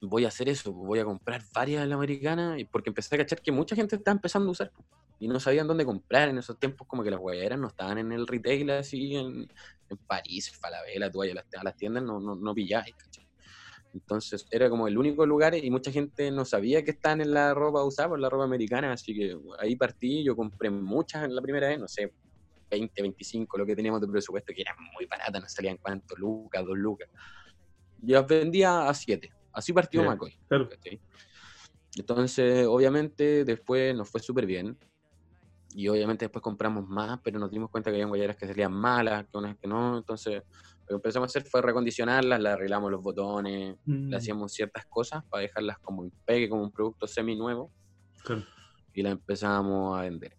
[0.00, 3.42] voy a hacer eso, voy a comprar varias de la americana, porque empecé a cachar
[3.42, 4.72] que mucha gente está empezando a usar
[5.18, 8.12] y no sabían dónde comprar en esos tiempos, como que las guayeras no estaban en
[8.12, 9.48] el retail así, en,
[9.88, 12.94] en París, Falabella, tú vayas a las, tiendas, no, no, no pilláis,
[13.94, 17.54] Entonces era como el único lugar y mucha gente no sabía que estaban en la
[17.54, 21.40] ropa usada por la ropa americana, así que ahí partí, yo compré muchas en la
[21.40, 22.12] primera vez, no sé,
[22.70, 26.64] 20, 25, lo que teníamos de presupuesto, que era muy barata, no salían cuánto, lucas,
[26.64, 27.08] dos lucas.
[28.02, 30.36] Yo las vendía a 7, así partió McCoy.
[31.96, 34.76] Entonces, obviamente, después nos fue súper bien
[35.76, 39.26] y obviamente después compramos más, pero nos dimos cuenta que había guayeras que salían malas,
[39.26, 40.42] que unas que no, entonces
[40.80, 44.14] lo que empezamos a hacer fue recondicionarlas, le arreglamos los botones, le mm.
[44.14, 47.70] hacíamos ciertas cosas para dejarlas como en pegue, como un producto semi nuevo,
[48.94, 50.34] y la empezamos a vender.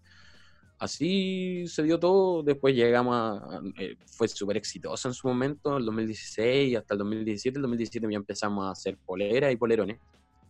[0.79, 5.85] Así se dio todo, después llegamos a, eh, fue súper exitoso en su momento, el
[5.85, 9.99] 2016 hasta el 2017, el 2017 ya empezamos a hacer poleras y polerones,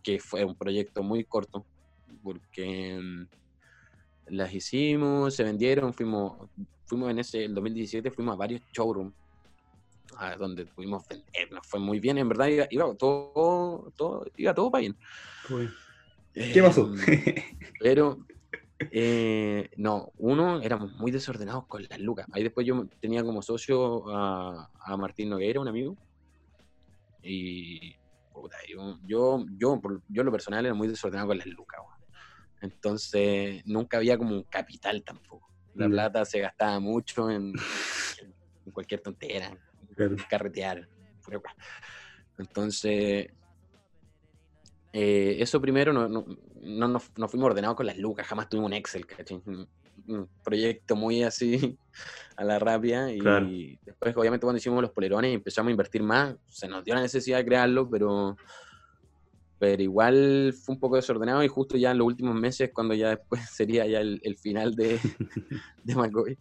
[0.02, 1.66] que fue un proyecto muy corto,
[2.22, 3.47] porque mm,
[4.30, 6.48] las hicimos, se vendieron, fuimos,
[6.84, 9.14] fuimos en ese, el 2017, fuimos a varios showrooms
[10.16, 14.70] a donde pudimos vender, nos fue muy bien, en verdad iba, todo, todo, iba todo
[14.70, 14.96] para bien.
[16.32, 16.92] ¿Qué pasó?
[16.92, 16.98] Em,
[17.80, 18.18] pero,
[18.78, 22.26] eh, no, uno, éramos muy desordenados con las lucas.
[22.32, 25.96] Ahí después yo tenía como socio a, a Martín Noguera, un amigo,
[27.22, 27.96] y
[28.68, 31.80] yo, yo, yo, yo, lo personal era muy desordenado con las lucas.
[32.60, 35.48] Entonces, nunca había como un capital tampoco.
[35.74, 35.90] La mm.
[35.90, 37.52] plata se gastaba mucho en,
[38.72, 39.56] cualquier tontera,
[39.96, 40.88] en carretear.
[42.38, 43.28] Entonces,
[44.92, 46.24] eh, eso primero no, no,
[46.62, 49.06] no, no, fuimos ordenados con las lucas, jamás tuvimos un Excel,
[50.06, 51.78] Un proyecto muy así
[52.36, 53.12] a la rápida.
[53.12, 56.94] Y después, obviamente, cuando hicimos los polerones y empezamos a invertir más, se nos dio
[56.94, 58.36] la necesidad de crearlo, pero
[59.58, 63.10] pero igual fue un poco desordenado y justo ya en los últimos meses, cuando ya
[63.10, 64.98] después sería ya el, final de,
[65.84, 66.38] de McCoy,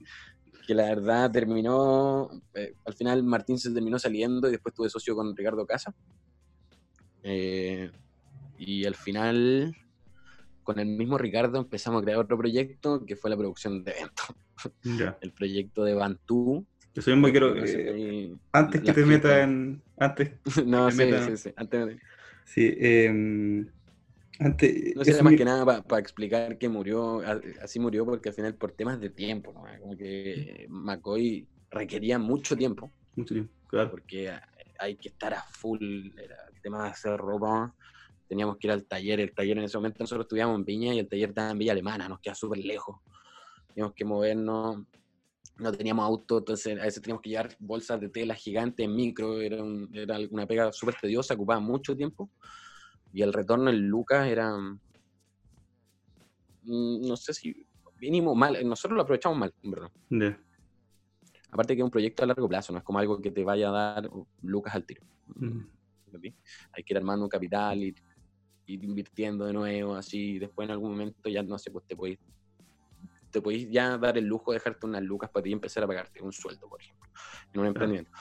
[0.67, 5.15] que la verdad terminó, eh, al final Martín se terminó saliendo y después tuve socio
[5.15, 5.93] con Ricardo Casa.
[7.23, 7.89] Eh,
[8.57, 9.75] y al final,
[10.63, 14.35] con el mismo Ricardo empezamos a crear otro proyecto que fue la producción de eventos.
[15.21, 16.65] El proyecto de Bantú.
[16.95, 19.83] Yo soy muy quiero, eh, antes que te metas en...
[19.97, 20.31] Antes
[20.65, 21.99] no, sí, sí, sí, antes
[22.47, 23.07] Sí, eh,
[24.39, 27.21] antes, no sé, más que nada para explicar que murió,
[27.61, 29.65] así murió porque al final por temas de tiempo, ¿no?
[29.81, 32.89] como que McCoy requería mucho tiempo.
[33.17, 33.91] Mucho tiempo, claro.
[33.91, 34.31] Porque
[34.79, 37.75] hay que estar a full, era el tema de hacer ropa,
[38.29, 40.99] teníamos que ir al taller, el taller en ese momento nosotros estudiábamos en Viña y
[40.99, 42.97] el taller estaba en Villa Alemana, nos queda súper lejos,
[43.67, 44.85] teníamos que movernos,
[45.59, 49.39] no teníamos auto, entonces a veces teníamos que llevar bolsas de tela gigantes en micro,
[49.41, 49.57] era,
[49.93, 52.29] era una pega súper tediosa, ocupaba mucho tiempo.
[53.13, 54.77] Y el retorno en Lucas era, mm,
[57.07, 57.65] no sé si
[57.99, 59.91] mínimo mal, nosotros lo aprovechamos mal, en verdad.
[61.49, 63.69] Aparte que es un proyecto a largo plazo, no es como algo que te vaya
[63.69, 64.09] a dar
[64.43, 65.03] Lucas al tiro.
[66.73, 67.95] Hay que ir armando un capital y
[68.67, 72.19] ir invirtiendo de nuevo, así, después en algún momento ya no sé, pues te puedes
[73.31, 75.87] te podéis ya dar el lujo de dejarte unas lucas para ti y empezar a
[75.87, 77.09] pagarte un sueldo, por ejemplo,
[77.53, 78.11] en un emprendimiento.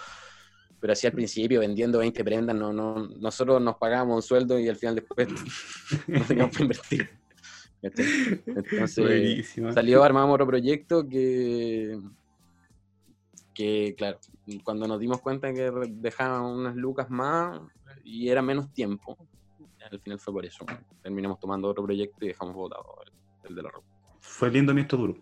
[0.80, 4.68] Pero así al principio, vendiendo 20 prendas, no, no, nosotros nos pagábamos un sueldo y
[4.68, 5.28] al final después
[6.06, 7.10] no teníamos que invertir.
[7.82, 12.00] Entonces salió, armamos otro proyecto que,
[13.54, 14.18] que, claro,
[14.64, 17.60] cuando nos dimos cuenta que dejaban unas lucas más
[18.02, 19.16] y era menos tiempo,
[19.90, 20.64] al final fue por eso.
[21.02, 22.84] Terminamos tomando otro proyecto y dejamos votado
[23.44, 23.95] el de la ropa.
[24.26, 25.16] Fue lindo mientras duro.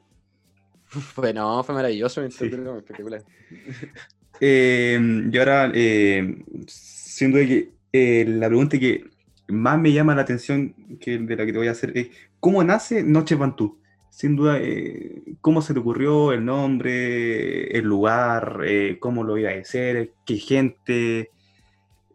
[1.17, 3.23] Bueno, fue maravilloso espectacular.
[4.41, 4.99] Eh,
[5.33, 9.05] y ahora, eh, siendo que eh, la pregunta que
[9.47, 12.09] más me llama la atención que de la que te voy a hacer es,
[12.41, 13.79] ¿cómo nace Noche Bantú?
[14.11, 18.65] Sin duda, eh, ¿cómo se te ocurrió el nombre, el lugar,
[18.99, 21.31] cómo lo iba a hacer, qué gente?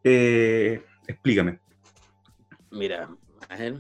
[0.04, 1.60] explícame.
[2.72, 3.10] Mira,
[3.48, 3.80] a ver,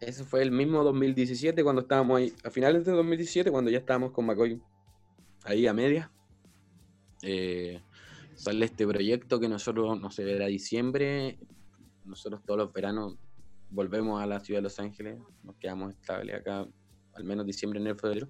[0.00, 4.12] ese fue el mismo 2017 cuando estábamos ahí, a finales de 2017 cuando ya estábamos
[4.12, 4.60] con McCoy
[5.44, 6.10] ahí a media,
[7.22, 7.82] eh,
[8.34, 11.38] sale este proyecto que nosotros, no sé, era diciembre,
[12.04, 13.16] nosotros todos los veranos
[13.68, 16.66] volvemos a la ciudad de Los Ángeles, nos quedamos estables acá,
[17.14, 18.28] al menos diciembre, enero, febrero.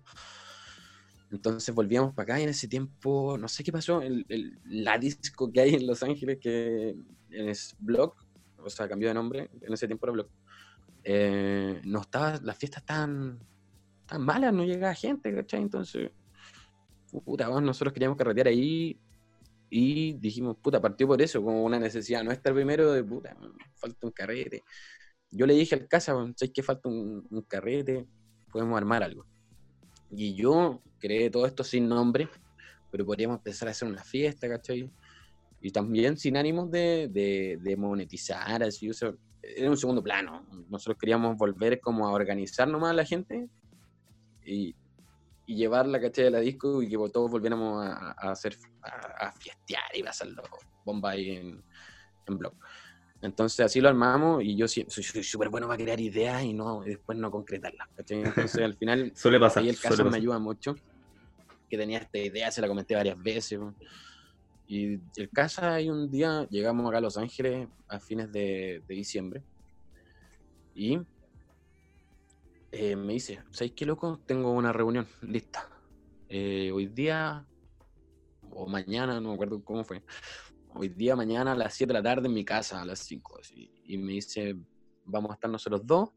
[1.30, 4.26] Entonces volvíamos para acá y en ese tiempo, no sé qué pasó, el,
[4.64, 6.96] la disco que hay en Los Ángeles, que
[7.30, 8.16] es Blog,
[8.58, 10.28] o sea, cambió de nombre, en ese tiempo era Blog,
[11.04, 13.38] eh, no estaba, las fiestas tan,
[14.06, 15.62] tan malas, no llegaba gente, ¿cachai?
[15.62, 16.10] Entonces,
[17.24, 18.98] puta, nosotros queríamos carretear ahí
[19.70, 23.36] y dijimos, puta, partió por eso, como una necesidad no estar primero de puta,
[23.76, 24.62] falta un carrete.
[25.30, 28.06] Yo le dije al casa, ¿sabes que falta un, carrete?
[28.52, 29.24] Podemos armar algo.
[30.10, 32.28] Y yo creé todo esto sin nombre,
[32.90, 34.90] pero podríamos empezar a hacer una fiesta, ¿cachai?
[35.62, 37.08] Y también sin ánimos de,
[37.62, 40.46] de, monetizar, así, o sea, era un segundo plano.
[40.68, 43.48] Nosotros queríamos volver como a organizar nomás a la gente
[44.44, 44.74] y,
[45.46, 49.84] y llevar la caché de la disco y que todos volviéramos a, hacer, a, fiestear
[49.94, 50.42] y pasarlo
[50.84, 51.62] bomba ahí en,
[52.26, 52.54] en blog.
[53.22, 57.18] Entonces así lo armamos y yo soy súper bueno para crear ideas y no después
[57.18, 57.88] no concretarlas.
[57.96, 60.74] Entonces al final suele pasar, ahí el caso me ayuda mucho,
[61.68, 63.60] que tenía esta idea, se la comenté varias veces.
[64.70, 69.42] Y el caso hay un día, llegamos acá a Los Ángeles a fines de, diciembre
[70.76, 71.00] y
[72.70, 74.20] eh, me dice, ¿sabes qué loco?
[74.24, 75.68] Tengo una reunión lista.
[76.28, 77.44] Eh, hoy día
[78.48, 80.04] o mañana, no me acuerdo cómo fue
[80.72, 83.40] hoy día, mañana a las 7 de la tarde en mi casa, a las 5.
[83.86, 84.54] Y me dice,
[85.04, 86.10] vamos a estar nosotros dos.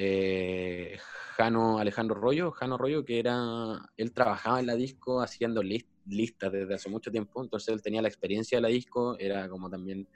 [0.00, 0.96] Eh,
[1.36, 6.72] Jano Alejandro Rollo, Jano Rollo, que era, él trabajaba en la disco haciendo listas desde
[6.72, 10.06] hace mucho tiempo, entonces él tenía la experiencia de la disco, era como también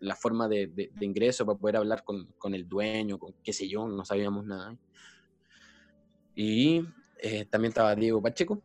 [0.00, 4.02] la forma de, ingreso para poder hablar con, el dueño, con qué sé yo, no
[4.06, 4.74] sabíamos nada.
[6.34, 6.82] Y
[7.18, 8.62] eh, también estaba Diego Pacheco,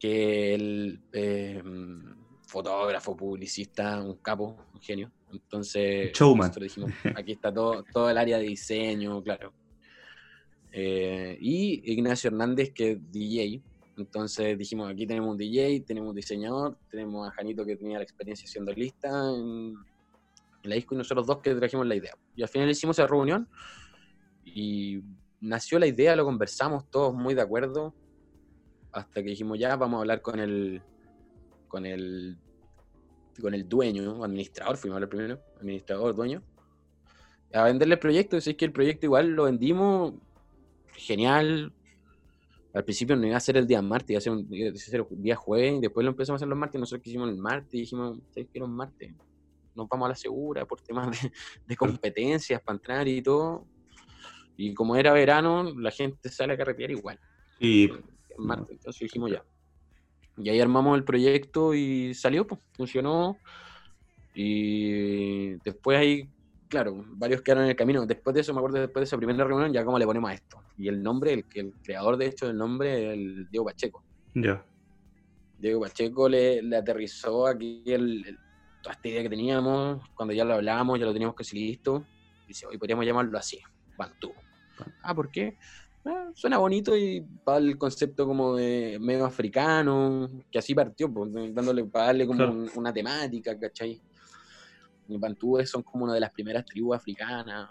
[0.00, 1.62] que él eh,
[2.50, 5.10] fotógrafo, publicista, un capo, un genio.
[5.32, 9.52] Entonces, nosotros dijimos, aquí está todo, todo el área de diseño, claro.
[10.72, 13.62] Eh, y Ignacio Hernández, que es DJ.
[13.96, 18.04] Entonces dijimos, aquí tenemos un DJ, tenemos un diseñador, tenemos a Janito que tenía la
[18.04, 19.74] experiencia siendo lista en,
[20.62, 22.14] la disco y nosotros dos que trajimos la idea.
[22.34, 23.48] Y al final hicimos esa reunión
[24.44, 25.02] y
[25.40, 27.94] nació la idea, lo conversamos todos muy de acuerdo,
[28.92, 30.82] hasta que dijimos, ya, vamos a hablar con el,
[31.70, 32.36] con el,
[33.40, 36.42] con el dueño, administrador, fuimos el primero, administrador, dueño,
[37.54, 38.36] a venderle el proyecto.
[38.36, 40.14] Así que el proyecto igual lo vendimos,
[40.92, 41.72] genial.
[42.74, 45.74] Al principio no iba a ser el día martes, iba a ser un, día jueves,
[45.74, 46.78] y después lo empezamos a hacer los martes.
[46.78, 48.60] Nosotros quisimos el martes y dijimos, ¿sabes qué?
[48.60, 49.14] Los martes
[49.74, 51.16] nos vamos a la segura por temas
[51.66, 53.66] de, competencias para entrar y todo.
[54.56, 57.18] Y como era verano, la gente sale a carretear igual.
[57.58, 57.90] Y
[58.36, 59.44] martes, entonces dijimos ya.
[60.36, 63.36] Y ahí armamos el proyecto y salió, pues, funcionó.
[64.34, 66.28] Y después ahí,
[66.68, 68.06] claro, varios quedaron en el camino.
[68.06, 70.34] Después de eso, me acuerdo, después de esa primera reunión, ya cómo le ponemos a
[70.34, 70.62] esto.
[70.78, 74.02] Y el nombre, el, el creador de hecho del nombre, es el Diego Pacheco.
[74.34, 74.64] Ya.
[75.58, 78.38] Diego Pacheco le, le aterrizó aquí el,
[78.82, 82.04] toda esta idea que teníamos, cuando ya lo hablábamos, ya lo teníamos casi listo.
[82.48, 83.60] Dice, hoy podríamos llamarlo así,
[83.96, 84.32] Bantú.
[85.02, 85.58] Ah, ¿por qué?
[86.04, 91.30] Ah, suena bonito y para el concepto como de medio africano, que así partió, pues,
[91.54, 94.00] dándole, para darle como una temática, ¿cachai?
[95.08, 97.68] Y Bantúes son como una de las primeras tribus africanas,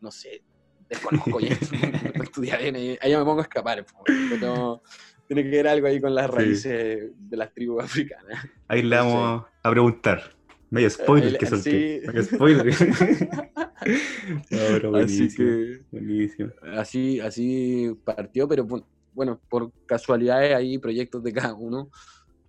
[0.00, 0.42] no sé,
[0.88, 1.48] desconozco ya,
[2.16, 4.82] no estudiar bien, ahí, me pongo a escapar, pero
[5.26, 8.46] tiene que ver algo ahí con las raíces de las tribus africanas.
[8.66, 10.37] Ahí le vamos a preguntar.
[10.70, 12.02] Medio spoiler que solté.
[12.06, 12.68] Medio spoiler.
[15.02, 15.80] así que,
[16.74, 18.66] Así, así partió, pero
[19.14, 21.90] bueno, por casualidades hay proyectos de cada uno.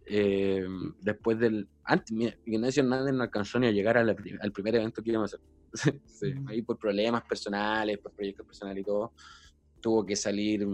[0.05, 0.65] Eh,
[1.01, 1.67] después del.
[1.83, 4.15] Antes, Ignacio Hernández no alcanzó ni a llegar al
[4.51, 5.49] primer evento que íbamos a hacer.
[6.21, 6.49] Mm.
[6.49, 9.13] ahí por problemas personales, por proyectos personales y todo,
[9.79, 10.67] tuvo que salir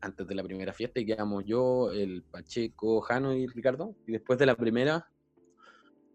[0.00, 3.94] antes de la primera fiesta y quedamos yo, el Pacheco, Jano y Ricardo.
[4.06, 5.06] Y después de la primera,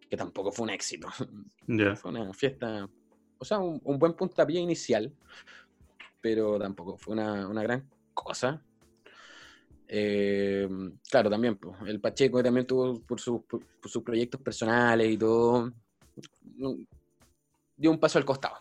[0.10, 1.08] que tampoco fue un éxito.
[1.95, 2.88] Fue una fiesta,
[3.38, 5.12] o sea, un, buen puntapié inicial,
[6.22, 8.62] pero tampoco fue una, gran cosa.
[9.88, 10.68] Eh,
[11.10, 15.72] claro, también, pues, el Pacheco también tuvo por, sus proyectos personales y todo,
[17.76, 18.56] dio un paso al costado.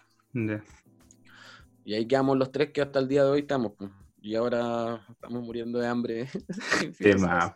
[1.84, 3.72] Y ahí quedamos los tres que hasta el día de hoy estamos.
[3.76, 3.90] Pues.
[4.22, 6.28] Y ahora estamos muriendo de hambre.
[7.20, 7.52] Más.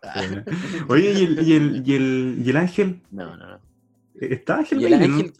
[0.88, 3.02] Oye, ¿y el, y, el, y, el, ¿y el ángel?
[3.10, 3.67] No, no, no.
[4.20, 5.32] ¿Está Ángel?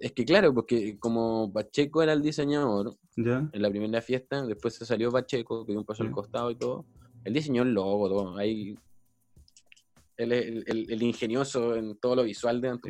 [0.00, 4.86] es que claro, porque como Pacheco era el diseñador en la primera fiesta, después se
[4.86, 6.86] salió Pacheco, que dio un paso al costado y todo,
[7.24, 8.36] Él diseñó el logo, todo.
[8.36, 8.76] Ahí,
[10.16, 12.88] él es el, ingenioso en todo lo visual de Antu.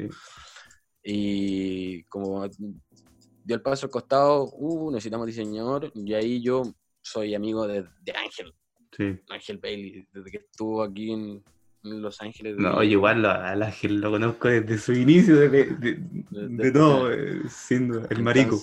[1.02, 6.62] Y como dio el paso al costado, uh, necesitamos diseñador, y ahí yo
[7.02, 8.52] soy amigo de, de Ángel.
[8.96, 9.18] Sí.
[9.30, 11.42] Ángel Bailey, desde que estuvo aquí en,
[11.82, 12.56] los Ángeles.
[12.56, 18.22] No, igual al Ángel lo conozco desde su inicio, de, de, todo, eh, siendo el
[18.22, 18.60] marico.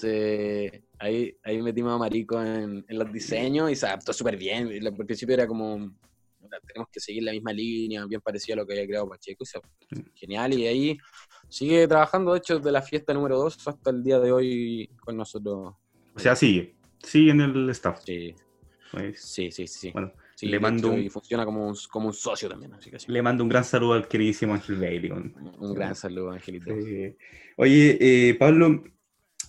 [1.00, 4.70] ahí, ahí metimos a Marico en, en los diseños y se adaptó súper bien.
[4.86, 5.92] Al principio era como,
[6.68, 9.44] tenemos que seguir la misma línea, bien parecida a lo que había creado Pacheco.
[10.16, 10.98] Genial, y ahí
[11.50, 15.18] sigue trabajando, de hecho, de la fiesta número 2 hasta el día de hoy con
[15.18, 15.76] nosotros.
[16.16, 18.02] O sea, sigue, sigue en el staff.
[18.06, 18.36] Sí,
[18.92, 19.92] pues, sí, sí, sí.
[19.92, 22.74] Bueno, le mando un, y funciona como un, como un socio también.
[22.74, 25.12] Así que Le mando un gran saludo al queridísimo Ángel Bailey.
[25.12, 26.72] Un, gran saludo, Angelito.
[27.56, 28.84] oye, eh, Pablo,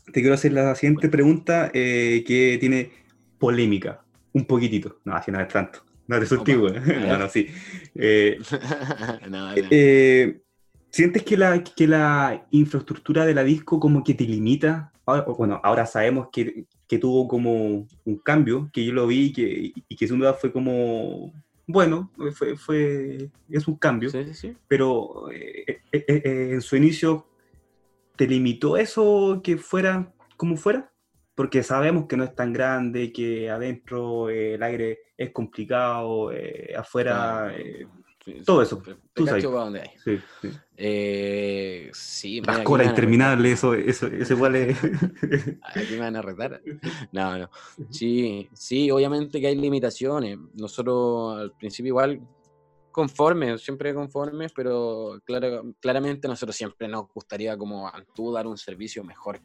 [0.07, 2.91] te quiero hacer la siguiente pregunta eh, que tiene
[3.39, 4.03] polémica.
[4.33, 5.01] Un poquitito.
[5.05, 5.81] No, así no es tanto.
[6.07, 6.71] No te antiguo.
[6.71, 7.49] no, no, sí.
[9.71, 10.41] Eh,
[10.91, 14.91] ¿Sientes que la, que la infraestructura de la disco como que te limita?
[15.37, 19.73] Bueno, ahora sabemos que que tuvo como un cambio, que yo lo vi y que,
[19.89, 21.33] y que sin duda fue como,
[21.67, 24.11] bueno, fue, fue es un cambio,
[24.67, 27.27] pero eh, eh, eh, en su inicio
[28.17, 30.91] te limitó eso que fuera como fuera,
[31.35, 36.31] porque sabemos que no es tan grande, que adentro el aire es complicado,
[36.77, 37.55] afuera
[38.45, 38.83] todo eso.
[39.13, 39.45] Tú sabes.
[40.05, 40.51] Sí, sí.
[40.77, 44.79] Eh, sí Las colas interminables, eso, eso, eso igual es.
[45.63, 46.63] Aquí me van a retar.
[47.13, 47.51] No, no.
[47.91, 50.39] Sí, sí, obviamente que hay limitaciones.
[50.55, 52.21] Nosotros al principio igual
[52.91, 59.05] conformes, siempre conformes, pero claro, claramente nosotros siempre nos gustaría como tú dar un servicio
[59.05, 59.41] mejor.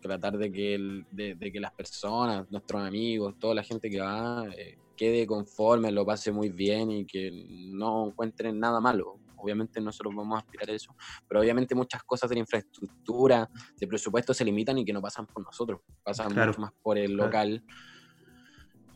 [0.00, 4.76] Tratar de que, de, que las personas, nuestros amigos, toda la gente que va, eh,
[4.96, 7.30] quede conforme, lo pase muy bien y que
[7.72, 9.18] no encuentren nada malo.
[9.36, 10.94] Obviamente nosotros vamos a aspirar a eso,
[11.28, 15.26] pero obviamente muchas cosas de la infraestructura, de presupuesto se limitan y que no pasan
[15.26, 17.62] por nosotros, pasan mucho más por el local.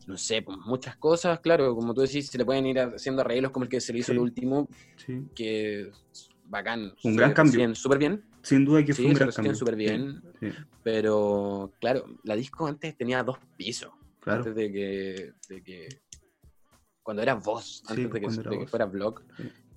[0.07, 3.51] No sé, pues, muchas cosas, claro, como tú decís, se le pueden ir haciendo arreglos
[3.51, 4.69] como el que se le hizo el último,
[5.35, 5.91] que
[6.45, 6.93] bacán.
[7.03, 7.75] Un gran cambio.
[7.75, 8.25] Súper bien.
[8.43, 9.55] Sin duda que fue un gran cambio.
[9.57, 10.23] súper bien,
[10.85, 13.91] pero claro, la disco antes tenía dos pisos.
[14.27, 15.89] Antes de que, de que,
[17.03, 19.23] Cuando era voz, antes de, que, fuera blog,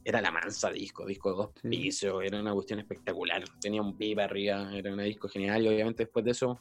[0.04, 3.44] era la mansa disco, disco de dos pisos, era una cuestión espectacular.
[3.62, 5.64] Tenía un pipa arriba, era un disco genial.
[5.64, 6.60] Y obviamente después de eso,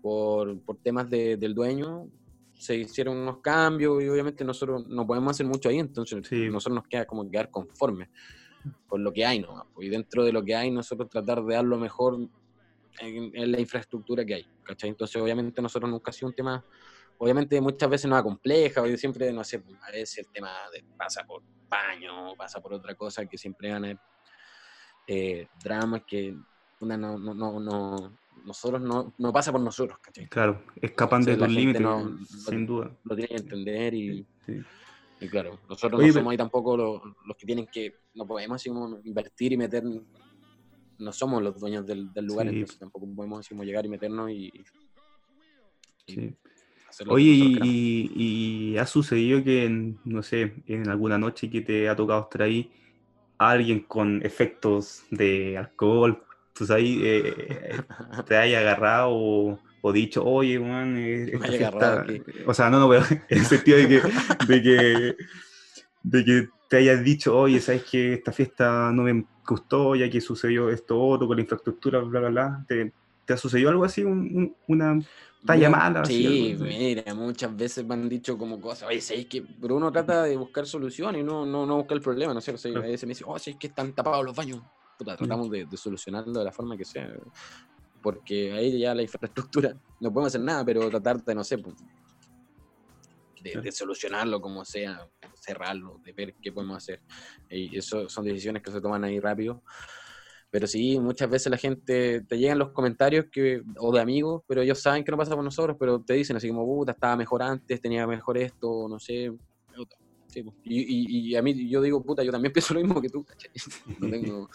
[0.00, 2.10] por, por temas de, del dueño,
[2.52, 6.86] se hicieron unos cambios y obviamente nosotros no podemos hacer mucho ahí, entonces nosotros nos
[6.86, 8.10] queda como quedar conforme
[8.86, 9.66] con lo que hay, ¿no?
[9.80, 12.18] Y dentro de lo que hay, nosotros tratar de dar lo mejor
[13.00, 14.90] en, en la infraestructura que hay, ¿cachai?
[14.90, 16.64] Entonces obviamente nosotros nunca ha sido un tema
[17.18, 21.24] obviamente muchas veces no compleja, o siempre, no sé, a veces el tema de, pasa
[21.24, 23.98] por baño, pasa por otra cosa, que siempre van a haber
[25.06, 26.36] eh, dramas que
[26.80, 30.28] una no, no, no, nosotros no, no pasa por nosotros, ¿cachai?
[30.28, 31.82] Claro, escapan de los límites,
[32.28, 32.90] sin duda.
[33.04, 34.26] Lo tienen que entender y,
[35.20, 38.70] y claro, nosotros no somos ahí tampoco los, los, que tienen que, no podemos así
[39.04, 39.84] invertir y meter,
[40.98, 44.52] no somos los dueños del, lugar, entonces tampoco podemos así llegar y meternos y,
[46.06, 46.34] y
[47.08, 52.42] Oye, y, ha sucedido que, no sé, en alguna noche que te ha tocado estar
[52.42, 52.70] ahí,
[53.38, 56.22] alguien con efectos de alcohol,
[56.56, 57.76] pues ahí eh,
[58.26, 62.06] te haya agarrado o, dicho, oye, man, eh, esta fiesta...
[62.46, 64.02] O sea, no, no, pero en el sentido de que,
[64.46, 65.16] de que,
[66.02, 70.20] de que te hayas dicho, oye, sabes que esta fiesta no me gustó, ya que
[70.20, 72.64] sucedió esto otro con la infraestructura, bla, bla, bla.
[72.66, 72.92] ¿Te,
[73.32, 74.04] ha sucedido algo así?
[74.04, 74.98] una,
[75.44, 76.04] talla mala.
[76.04, 80.24] Sí, mira, muchas veces me han dicho como cosas, oye, ¿sabes que Pero uno trata
[80.24, 82.72] de buscar soluciones y no, no, no busca el problema, no sé, a veces
[83.04, 84.60] me dicen, oh, ¿sabes que están tapados los baños?
[84.98, 87.12] Puta, tratamos de, solucionarlo de la forma que sea,
[88.02, 91.76] porque ahí ya la infraestructura, no podemos hacer nada, pero tratar de, no sé, pues,
[93.42, 97.00] de, de, solucionarlo como sea, cerrarlo, de ver qué podemos hacer.
[97.50, 99.62] Y eso son decisiones que se toman ahí rápido.
[100.52, 104.60] Pero sí, muchas veces la gente te llegan los comentarios que, o de amigos, pero
[104.60, 107.42] ellos saben que no pasa por nosotros, pero te dicen así como, puta, estaba mejor
[107.42, 109.32] antes, tenía mejor esto, no sé.
[110.62, 113.24] y, y, a mí yo digo, puta, yo también pienso lo mismo que tú,
[113.98, 114.50] No tengo,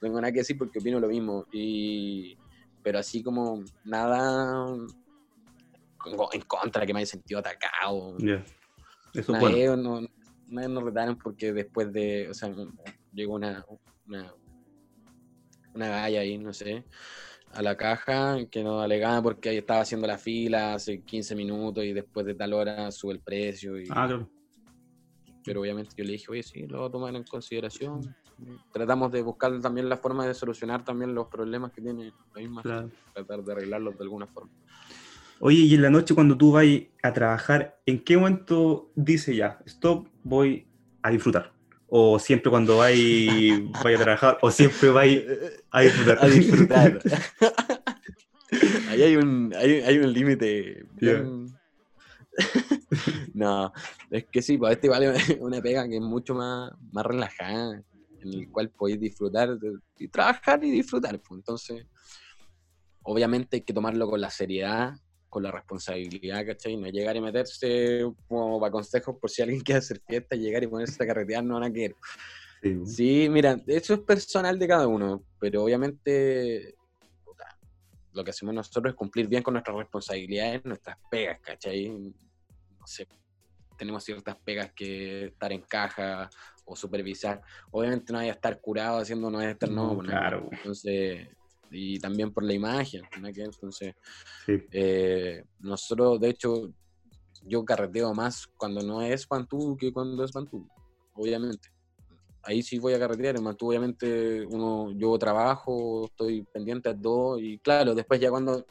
[0.00, 1.44] tengo nada que decir porque opino lo mismo.
[1.50, 2.38] Y,
[2.80, 4.72] pero así como nada
[6.32, 8.16] en contra, que me haya sentido atacado.
[8.18, 9.76] Eso es bueno.
[9.76, 10.00] no,
[10.46, 12.54] no, nos retaron porque después de, o sea,
[13.12, 13.66] llegó una,
[14.06, 14.32] una
[15.74, 16.84] una galla ahí, no sé.
[17.52, 21.84] a la caja que nos alegaba porque ahí estaba haciendo la fila hace 15 minutos
[21.84, 23.78] y después de tal hora sube el precio.
[23.78, 23.84] Y...
[23.90, 24.30] Ah, claro.
[25.44, 28.14] Pero obviamente yo le dije, oye, sí, lo voy a tomar en consideración.
[28.72, 32.62] Tratamos de buscar también la forma de solucionar también los problemas que tiene la misma
[33.14, 34.50] tratar de arreglarlos de alguna forma.
[35.40, 36.66] Oye, y en la noche cuando tú vas
[37.02, 40.68] a trabajar, ¿en qué momento dice ya, stop, voy
[41.02, 41.52] a disfrutar?
[41.92, 44.38] ¿O siempre cuando vais, a trabajar?
[44.42, 45.24] ¿O siempre vais
[45.72, 46.24] a disfrutar?
[46.24, 47.00] A disfrutar.
[48.88, 50.86] Ahí hay un, hay, un límite.
[53.34, 53.72] no,
[54.10, 57.82] es que sí, pues este vale una pega que es mucho más, más relajada,
[58.20, 59.58] en el cual podéis disfrutar,
[59.98, 61.20] y trabajar y disfrutar.
[61.20, 61.38] Pues.
[61.38, 61.86] Entonces,
[63.02, 64.94] obviamente hay que tomarlo con la seriedad
[65.30, 66.76] con la responsabilidad, ¿cachai?
[66.76, 70.66] No llegar y meterse como para consejos por si alguien quiere hacer fiesta, llegar y
[70.66, 71.96] ponerse a carretear, no van a querer.
[72.84, 73.28] Sí.
[73.30, 76.74] mira, eso es personal de cada uno, pero obviamente
[78.12, 81.88] lo que hacemos nosotros es cumplir bien con nuestras responsabilidades, nuestras pegas, ¿cachai?
[81.88, 83.06] No sé,
[83.78, 86.28] tenemos ciertas pegas que estar en caja
[86.64, 87.40] o supervisar.
[87.70, 90.48] Obviamente no hay a estar curado haciendo, no hay a estar, no, no claro.
[90.50, 91.28] Entonces,
[91.70, 93.02] y también por la imagen.
[93.14, 93.94] Entonces,
[94.46, 96.72] eh, nosotros, de hecho,
[97.44, 100.68] yo carreteo más cuando no es Pantú que cuando es Pantú,
[101.14, 101.68] obviamente.
[102.42, 107.38] Ahí sí voy a carretear, en Pantú obviamente uno, yo trabajo, estoy pendiente a todo
[107.38, 108.64] y claro, después ya cuando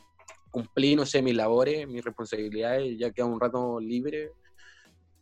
[0.50, 4.32] cumplí, no sé, mis labores, mis responsabilidades, ya queda un rato libre,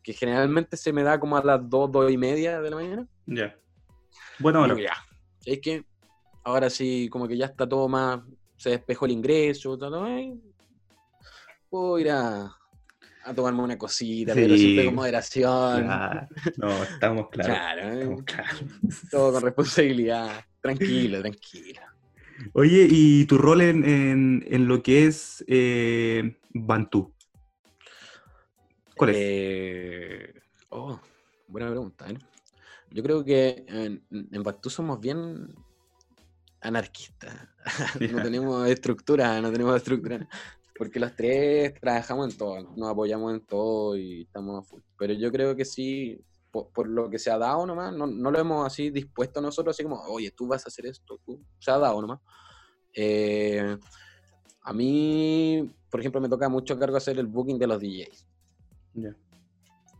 [0.02, 3.08] que generalmente se me da como a las dos, dos y media de la mañana.
[3.26, 3.58] Ya.
[4.40, 4.78] Bueno, bueno.
[4.78, 4.94] Ya.
[5.46, 5.84] Es que
[6.48, 8.22] ahora sí, como que ya está todo más,
[8.56, 10.08] se despejó el ingreso, todo,
[11.70, 12.56] puedo ir a,
[13.36, 15.88] tomarme una cosita, pero siempre con moderación.
[16.56, 17.58] No, estamos claros.
[17.58, 18.24] Claro, ¿eh?
[19.12, 20.46] todo con responsabilidad.
[20.62, 21.82] Tranquilo, tranquilo.
[22.54, 27.14] Oye, ¿y tu rol en, lo que es eh, Bantú?
[28.96, 29.16] ¿Cuál es?
[29.20, 30.34] Eh,
[30.70, 30.98] oh,
[31.50, 32.10] buena pregunta.
[32.10, 32.18] ¿eh?
[32.92, 35.54] Yo creo que en, en Bantú somos bien
[36.62, 37.54] anarquista.
[38.12, 40.28] no tenemos estructura, no tenemos estructura.
[40.78, 44.82] Porque los tres trabajamos en todo, nos apoyamos en todo y estamos a full.
[44.98, 48.40] Pero yo creo que sí, por, lo que se ha dado nomás, no, no, lo
[48.40, 51.42] hemos así dispuesto nosotros, así como, oye, tú vas a hacer esto, tú.
[51.60, 52.20] Se ha dado nomás.
[52.94, 53.78] Eh,
[54.62, 58.28] a mí, por ejemplo, me toca mucho cargo hacer el booking de los DJs.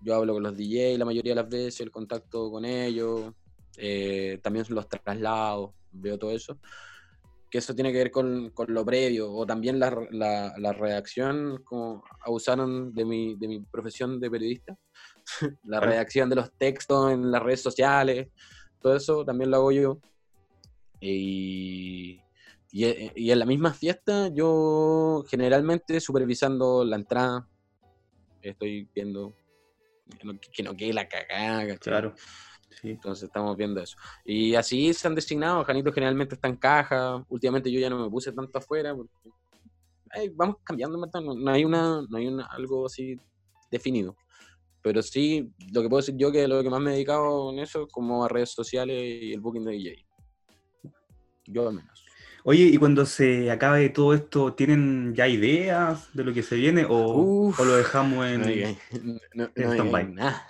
[0.02, 3.34] Yo hablo con los DJs la mayoría de las veces, el contacto con ellos,
[3.78, 6.60] eh, también los traslados veo todo eso,
[7.50, 11.64] que eso tiene que ver con, con lo previo, o también la, la, la, redacción,
[11.64, 14.78] como abusaron de mi, de mi profesión de periodista,
[15.64, 18.28] la redacción de los textos en las redes sociales,
[18.82, 20.00] todo eso también lo hago yo.
[21.00, 22.20] Y,
[22.72, 27.48] y, en la misma fiesta yo generalmente supervisando la entrada,
[28.42, 29.36] estoy viendo
[30.54, 32.16] que no, quede la cagada, Claro.
[32.84, 33.98] Entonces estamos viendo eso.
[34.26, 35.64] Y así se han designado.
[35.64, 37.24] Janito generalmente está en caja.
[37.30, 38.96] Últimamente yo ya no me puse tanto afuera.
[38.96, 39.12] Porque,
[40.36, 43.20] vamos cambiando, no, no, hay una, no hay una, algo así
[43.72, 44.16] definido.
[44.82, 47.60] Pero sí, lo que puedo decir yo que lo que más me he dedicado en
[47.60, 50.06] eso es como a redes sociales y el booking de DJ.
[51.46, 51.97] Yo al menos.
[52.50, 56.86] Oye, y cuando se acabe todo esto, ¿tienen ya ideas de lo que se viene
[56.88, 60.48] o, lo dejamos en, no, no, nada.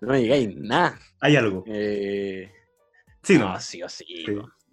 [0.00, 0.98] no digáis nada.
[1.20, 1.62] ¿Hay algo?
[1.66, 2.50] Eh,
[3.22, 3.60] sí, no.
[3.60, 4.24] sí o sí.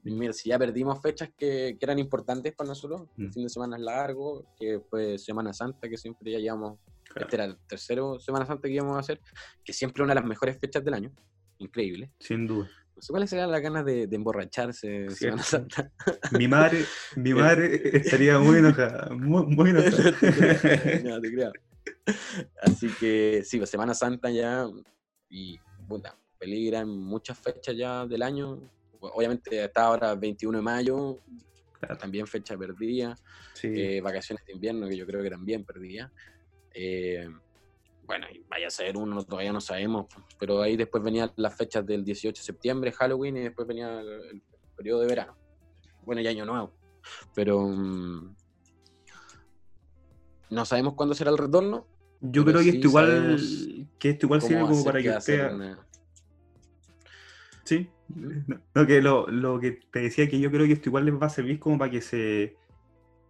[0.04, 3.34] Mira, si ya perdimos fechas que, eran importantes para nosotros, el mm.
[3.34, 6.80] fin de semana es largo, que fue Semana Santa, que siempre ya llevamos,
[7.14, 9.20] este era el tercero Semana Santa que íbamos a hacer,
[9.66, 11.12] que siempre una de las mejores fechas del año,
[11.58, 12.10] increíble.
[12.20, 12.70] Sin duda.
[13.08, 15.92] ¿Cuáles serían las ganas de, emborracharse en Semana Santa?
[16.32, 16.86] Mi madre,
[17.16, 20.12] mi madre estaría muy enojada, muy, muy enojada.
[21.04, 21.52] no, te creo.
[22.62, 24.68] Así que sí, pues Semana Santa ya
[25.30, 28.60] y puta, peligra en muchas fechas ya del año.
[29.00, 31.20] Obviamente está ahora 21 de mayo,
[32.00, 33.16] también fecha perdida.
[33.64, 36.12] Eh, vacaciones de invierno, que yo creo que también perdida.
[36.74, 37.28] Eh,
[38.06, 40.08] bueno, vaya a ser uno, todavía no sabemos,
[40.40, 44.42] pero ahí después venían las fechas del 18 de septiembre, Halloween, y después venía el,
[44.76, 45.36] periodo de verano.
[46.04, 46.74] Bueno, y año nuevo.
[47.36, 48.36] Pero mm,
[50.50, 51.88] no sabemos cuándo será el retorno.
[52.20, 53.40] Yo creo que esto igual,
[53.98, 55.76] que esto igual sirve como para que usted...
[57.64, 57.90] Sí,
[58.74, 61.28] no, que lo, lo, que te decía que yo creo que esto igual les va
[61.28, 62.58] a servir como para que se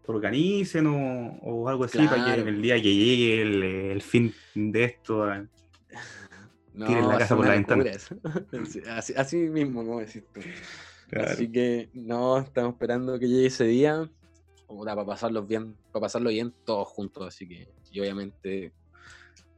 [0.08, 5.26] organicen o, algo así para que el día que llegue el, fin de esto
[6.74, 7.84] tiren la casa por la ventana.
[9.16, 10.42] así, mismo, como decís tú.
[11.20, 14.10] Así que no, estamos esperando que llegue ese día
[14.68, 18.72] para pasarlo bien, para pasarlo bien todos juntos, así que, y obviamente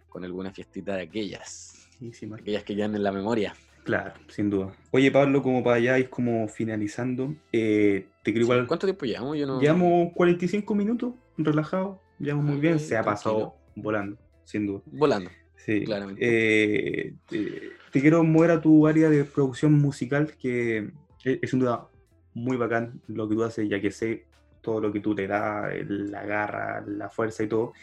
[0.09, 1.89] con alguna fiestita de aquellas,
[2.35, 3.55] aquellas que quedan en la memoria.
[3.83, 4.73] Claro, sin duda.
[4.91, 8.67] Oye, Pablo, como para allá ir como finalizando, eh, te quiero igual...
[8.67, 9.37] ¿Cuánto tiempo llevamos?
[9.37, 9.59] Yo no...
[9.59, 14.81] Llevamos 45 minutos, relajado, llevamos muy bien, se ha pasado volando, sin duda.
[14.85, 15.29] Volando.
[15.57, 16.21] Sí, claramente.
[16.21, 20.91] Eh, te, quiero mover a tu área de producción musical, que
[21.23, 21.87] es sin duda
[22.33, 24.25] muy bacán lo que tú haces, ya que sé
[24.61, 27.73] todo lo que tú te das, la garra, la fuerza y todo.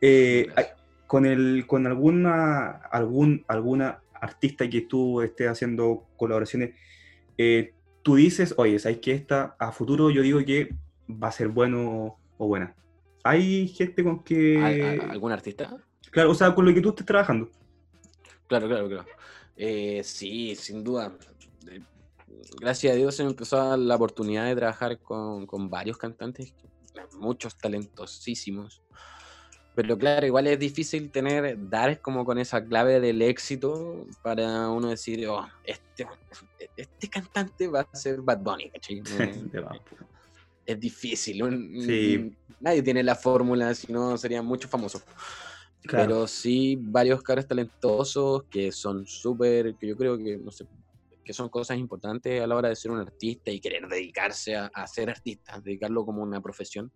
[0.00, 0.48] Eh,
[1.06, 6.74] con, el, con alguna, algún, alguna artista que tú estés haciendo colaboraciones,
[7.38, 10.74] eh, tú dices, oye, ¿sabes que esta a futuro yo digo que
[11.08, 12.74] va a ser bueno o buena?
[13.24, 14.98] ¿Hay gente con que...
[15.08, 15.76] ¿Algún artista?
[16.10, 17.50] Claro, o sea, con lo que tú estés trabajando.
[18.46, 19.06] Claro, claro, claro.
[19.56, 21.14] Eh, sí, sin duda
[22.58, 25.98] gracias a Dios se me empezó a dar la oportunidad de trabajar con, con varios
[25.98, 26.54] cantantes,
[27.18, 28.82] muchos talentosísimos.
[29.80, 34.88] Pero claro, igual es difícil tener, dar como con esa clave del éxito para uno
[34.88, 36.06] decir, oh, este,
[36.76, 39.02] este cantante va a ser Bad Bunny, ¿cachai?
[40.66, 42.36] es difícil.
[42.60, 45.02] Nadie tiene la fórmula, si no serían muchos famosos.
[45.90, 50.66] Pero sí, varios caras talentosos que son súper, que yo creo que, no sé,
[51.24, 54.86] que son cosas importantes a la hora de ser un artista y querer dedicarse a,
[54.86, 56.92] ser artista, dedicarlo como una profesión.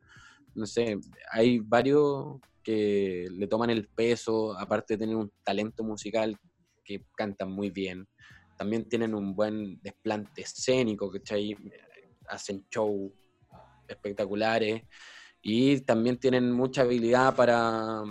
[0.55, 0.99] No sé,
[1.32, 6.36] hay varios que le toman el peso, aparte de tener un talento musical,
[6.84, 8.08] que cantan muy bien.
[8.56, 11.56] También tienen un buen desplante escénico, ¿cachai?
[12.28, 13.12] Hacen show
[13.86, 14.82] espectaculares
[15.42, 18.02] y también tienen mucha habilidad para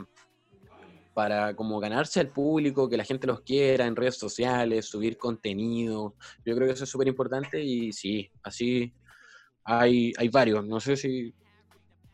[1.14, 6.16] para como ganarse al público, que la gente los quiera en redes sociales, subir contenido.
[6.44, 8.92] Yo creo que eso es súper importante y sí, así
[9.64, 10.66] hay, hay varios.
[10.66, 11.34] No sé si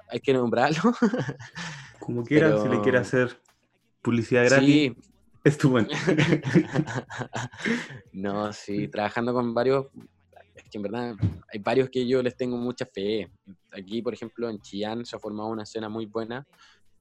[0.09, 0.93] hay que nombrarlo.
[1.99, 3.39] Como quiera, si le quiere hacer
[4.01, 4.67] publicidad gratis.
[4.67, 4.95] Sí.
[5.43, 5.87] Es tu bueno.
[8.11, 9.87] no, sí, trabajando con varios,
[10.55, 11.15] es que en verdad
[11.51, 13.31] hay varios que yo les tengo mucha fe.
[13.71, 16.45] Aquí, por ejemplo, en Chillán se ha formado una escena muy buena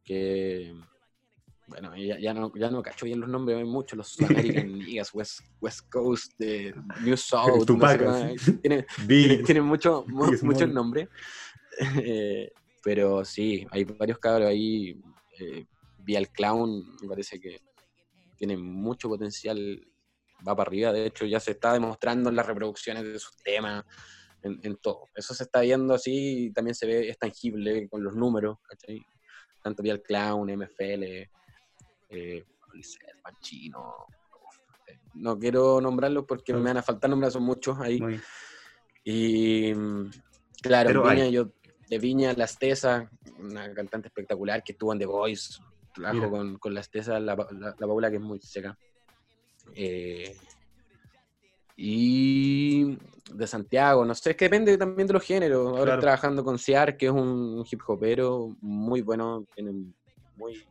[0.05, 0.73] que
[1.69, 5.13] bueno, ya, ya, no, ya no cacho bien los nombres, hay muchos, los American Ligas,
[5.13, 7.67] West, West Coast, de New South,
[8.63, 8.87] tienen,
[9.45, 11.09] tiene, mucho, muchos nombres,
[12.03, 12.53] eh,
[12.89, 14.99] pero sí, hay varios cabros ahí,
[15.39, 15.67] eh,
[16.07, 17.61] el Clown, me parece que
[18.35, 19.87] tiene mucho potencial,
[20.39, 23.85] va para arriba, de hecho ya se está demostrando en las reproducciones de sus temas,
[24.41, 28.15] en, en todo, eso se está viendo así, también se ve, es tangible con los
[28.15, 29.05] números, ¿cachai?
[29.63, 31.29] Tanto Vía el Clown, MFL,
[32.09, 32.47] eh,
[35.13, 38.01] no quiero nombrarlos porque me van a faltar nombres, son muchos ahí.
[39.05, 39.75] Y
[40.63, 41.53] claro, Viña, yo,
[41.89, 43.09] de Viña, Las Tesas,
[43.39, 45.61] una cantante espectacular que estuvo en The Voice,
[45.95, 48.77] trabajo con, con Las Tesas, la, la, Paula que es muy seca.
[49.75, 50.37] Eh,
[51.77, 52.99] y
[53.33, 55.79] de Santiago, no sé, es que depende también de los géneros.
[55.79, 59.93] Ahora trabajando con Ciar, que es un hip hopero muy bueno, tiene
[60.37, 60.67] muy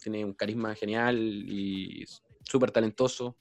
[0.00, 2.04] tiene un carisma genial y
[2.42, 3.36] súper talentoso.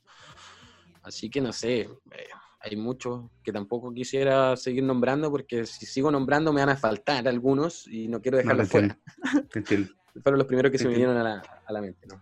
[1.01, 2.29] Así que no sé, eh,
[2.61, 7.27] hay muchos que tampoco quisiera seguir nombrando porque si sigo nombrando me van a faltar
[7.27, 8.99] algunos y no quiero dejarlos fuera.
[10.21, 12.07] Fueron los primeros que se me vinieron a la, a la mente.
[12.07, 12.21] ¿no?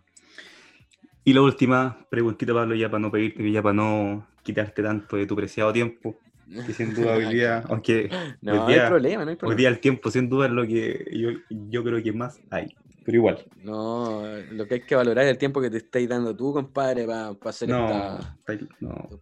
[1.24, 5.26] Y la última preguntita, Pablo, ya para no pedirte, ya para no quitarte tanto de
[5.26, 6.20] tu preciado tiempo,
[6.66, 8.10] que sin duda hoy día, aunque
[8.42, 9.50] no, hay problema, no hay problema.
[9.50, 12.74] hoy día el tiempo sin duda es lo que yo, yo creo que más hay
[13.08, 13.46] pero igual.
[13.64, 17.06] No, lo que hay que valorar es el tiempo que te estáis dando tú, compadre,
[17.06, 18.38] para hacer esta,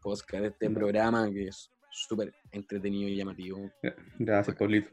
[0.01, 3.69] podcast, este programa que es súper entretenido y llamativo.
[4.17, 4.89] Gracias, Pablito.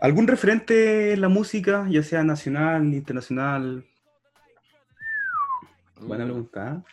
[0.00, 3.84] ¿Algún referente en la música, ya sea nacional, internacional?
[6.00, 6.26] Buena mm.
[6.26, 6.84] pregunta.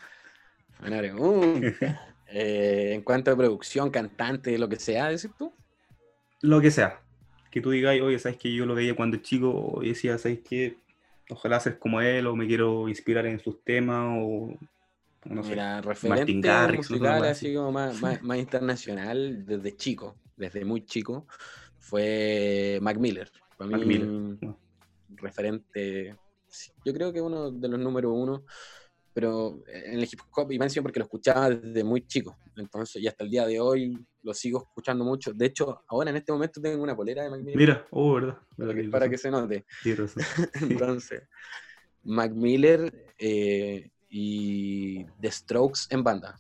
[0.82, 2.10] Buena pregunta.
[2.36, 5.52] Eh, en cuanto a producción, cantante, lo que sea, decir tú?
[6.42, 7.00] Lo que sea.
[7.50, 10.83] Que tú digas, oye, sabes que yo lo veía cuando chico, y decía, sabes que
[11.30, 14.58] ojalá ser como él o me quiero inspirar en sus temas o
[15.26, 16.34] no Mira, sé, referente
[16.76, 21.28] musical así como más, más, internacional desde chico, desde muy chico,
[21.80, 23.32] fue Mac Miller.
[23.58, 24.38] Para mí,
[25.16, 26.18] referente,
[26.84, 28.44] yo creo que uno de los número uno
[29.14, 32.36] pero en el hip hop y mención porque lo escuchaba desde muy chico.
[32.56, 35.34] Entonces, y hasta el día de hoy lo sigo escuchando mucho.
[35.34, 37.58] De hecho, ahora en este momento tengo una polera de Mac Miller.
[37.58, 38.38] Mira, oh, verdad.
[38.92, 39.66] Para, que, se note.
[40.62, 41.24] Entonces,
[42.04, 46.40] Mac Miller eh, y The Strokes en banda.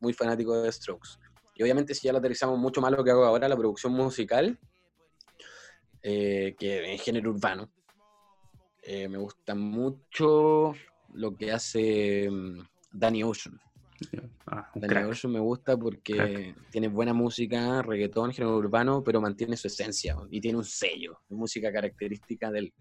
[0.00, 1.10] Muy fanático de The Strokes.
[1.54, 4.58] Y obviamente si ya lo aterrizamos mucho más lo que hago ahora, la producción musical,
[6.02, 7.70] eh, que en género urbano.
[8.82, 10.72] Eh, me gusta mucho
[11.14, 12.58] lo que hace mm,
[12.92, 13.58] Danny Ocean.
[14.46, 19.66] Ah, Danny Ocean me gusta porque tiene buena música, reggaetón, género urbano, pero mantiene su
[19.66, 22.72] esencia y tiene un sello, música característica del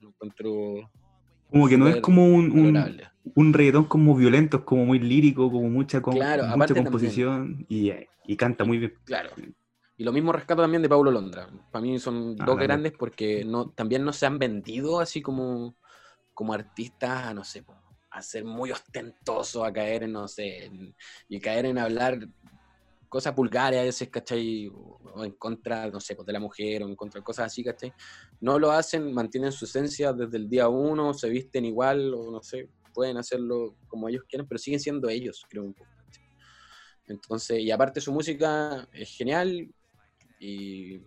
[0.00, 0.90] encuentro.
[1.50, 3.02] Como que no es como un, un,
[3.34, 7.92] un, reggaetón como violento, es como muy lírico, como mucha, mucha composición y,
[8.26, 8.94] y, canta muy bien.
[9.04, 9.30] Claro.
[9.96, 11.48] Y lo mismo rescato también de Paulo Londra.
[11.70, 15.76] Para mí son ah, dos grandes porque no, también no se han vendido así como,
[16.36, 17.64] como artistas, no sé,
[18.10, 20.70] a ser muy ostentosos, a caer en, no sé,
[21.30, 22.28] y caer en hablar
[23.08, 24.70] cosas vulgares a veces, ¿cachai?
[24.70, 27.64] O en contra, no sé, pues de la mujer o en contra de cosas así,
[27.64, 27.90] ¿cachai?
[28.42, 32.42] No lo hacen, mantienen su esencia desde el día uno, se visten igual o no
[32.42, 35.90] sé, pueden hacerlo como ellos quieren, pero siguen siendo ellos, creo un poco.
[37.06, 39.72] Entonces, y aparte su música es genial,
[40.38, 41.00] y,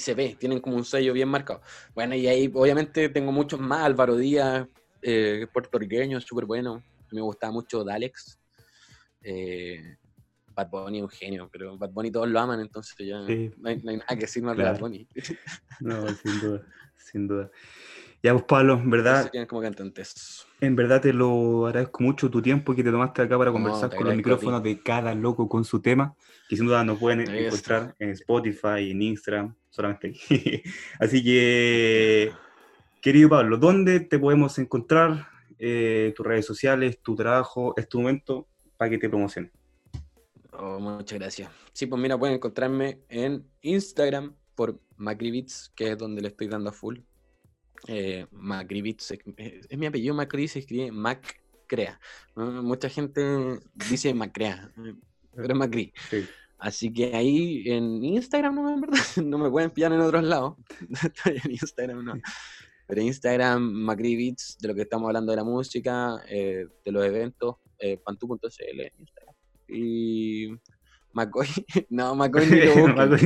[0.00, 1.60] se ve, tienen como un sello bien marcado.
[1.94, 4.66] Bueno, y ahí obviamente tengo muchos más, Álvaro Díaz,
[5.02, 6.82] eh, puertorriqueño, súper bueno,
[7.12, 8.38] me gustaba mucho Dalex,
[9.22, 9.96] eh,
[10.54, 14.06] Bad Bunny un genio, pero Bad Bunny todos lo aman, entonces ya no, hay, nada
[14.08, 15.06] que decir más de Bad Bunny.
[15.80, 16.62] no, sin duda,
[16.96, 17.50] sin duda.
[18.24, 19.30] Ya pues Pablo, en verdad.
[19.46, 20.46] como cantantes.
[20.58, 24.06] En verdad te lo agradezco mucho tu tiempo que te tomaste acá para conversar con
[24.06, 26.16] los micrófonos de cada loco con su tema,
[26.48, 30.62] que sin duda nos pueden encontrar en Spotify, en Instagram, solamente aquí.
[31.00, 32.32] Así que,
[33.00, 35.28] querido Pablo, ¿dónde te podemos encontrar?
[35.58, 38.46] Eh, tus redes sociales, tu trabajo, es tu momento
[38.76, 39.52] para que te promocionen.
[40.52, 41.50] Oh, muchas gracias.
[41.72, 46.70] Sí, pues mira, pueden encontrarme en Instagram por Macribits, que es donde le estoy dando
[46.70, 46.98] a full
[47.86, 48.26] eh,
[49.68, 52.00] es, mi apellido Macri, se escribe Macrea.
[52.34, 54.70] Mucha gente dice Macrea,
[55.34, 55.92] pero es Macri.
[56.58, 60.56] Así que ahí en Instagram no, verdad, no me pueden pillar en otros lados.
[61.02, 62.14] Estoy en Instagram, no.
[62.86, 64.14] Pero Instagram, Macri
[64.60, 69.34] de lo que estamos hablando de la música, eh, de los eventos, eh, pantu.cl, Instagram.
[69.68, 70.48] Y
[71.14, 71.46] McCoy,
[71.90, 73.16] no, McCoy ni lo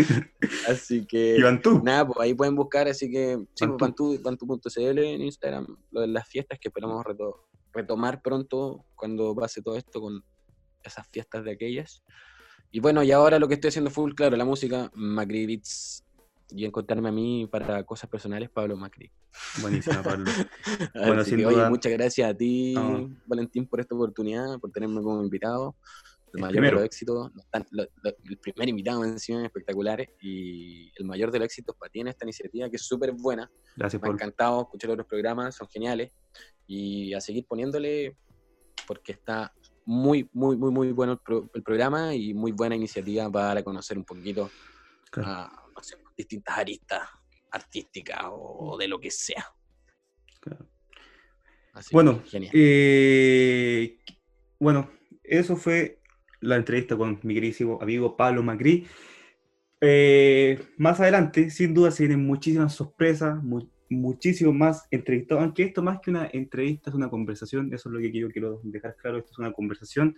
[0.69, 1.39] Así que.
[1.39, 3.39] ¿Y Nada, pues ahí pueden buscar, así que.
[3.55, 7.05] Sí, pues Bantu.cl en Instagram, lo de las fiestas que esperamos
[7.73, 10.23] retomar pronto cuando pase todo esto con
[10.83, 12.05] esas fiestas de aquellas.
[12.71, 16.05] Y bueno, y ahora lo que estoy haciendo full, claro, la música, Macri Beats,
[16.51, 19.11] y encontrarme a mí para cosas personales, Pablo Macri.
[19.61, 20.31] Buenísima, Pablo.
[20.95, 21.69] bueno, sin duda...
[21.71, 22.75] muchas gracias a ti,
[23.27, 25.77] Valentín, por esta oportunidad, por tenerme como invitado
[26.35, 27.31] el mayor de los éxitos,
[27.75, 32.25] el primer invitado encima espectaculares y el mayor de los éxitos para ti en esta
[32.25, 33.51] iniciativa que es súper buena.
[33.77, 36.13] Gracias, Me ha encantado escuchar otros programas, son geniales
[36.67, 38.17] y a seguir poniéndole
[38.87, 39.53] porque está
[39.89, 41.19] muy, muy, muy, muy bueno
[41.55, 44.51] el, programa y muy buena iniciativa para conocer un poquito
[45.17, 45.51] a
[46.15, 47.09] distintas aristas
[47.51, 49.47] artísticas o de lo que sea.
[51.91, 52.23] bueno,
[52.53, 53.99] eh,
[54.61, 54.91] bueno,
[55.25, 56.03] eso fue
[56.41, 58.87] la entrevista con mi queridísimo amigo Pablo Macri.
[59.81, 63.43] Eh, más adelante, sin duda, se vienen muchísimas sorpresas,
[63.91, 68.01] muchísimo más entrevistados, aunque esto más que una entrevista es una conversación, eso es lo
[68.01, 70.17] que quiero, quiero dejar claro, esto es una conversación.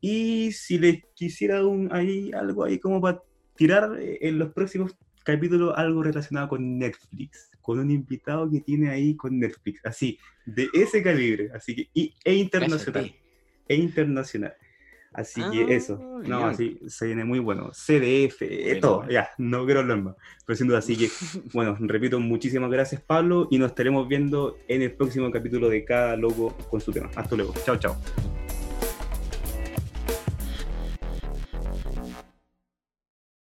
[0.00, 3.22] Y si les quisiera un, ahí, algo ahí como para
[3.56, 8.90] tirar eh, en los próximos capítulos algo relacionado con Netflix, con un invitado que tiene
[8.90, 13.14] ahí con Netflix, así, de ese calibre, así que, y, e internacional,
[13.66, 14.54] e internacional.
[15.14, 17.70] Así que eso, ah, no, así se viene muy bueno.
[17.72, 20.16] CDF, todo, ya, no quiero hablar más.
[20.44, 21.08] Pero sin duda, así que,
[21.54, 26.16] bueno, repito, muchísimas gracias Pablo y nos estaremos viendo en el próximo capítulo de Cada
[26.16, 27.10] Loco con su tema.
[27.14, 27.96] Hasta luego, chao, chao.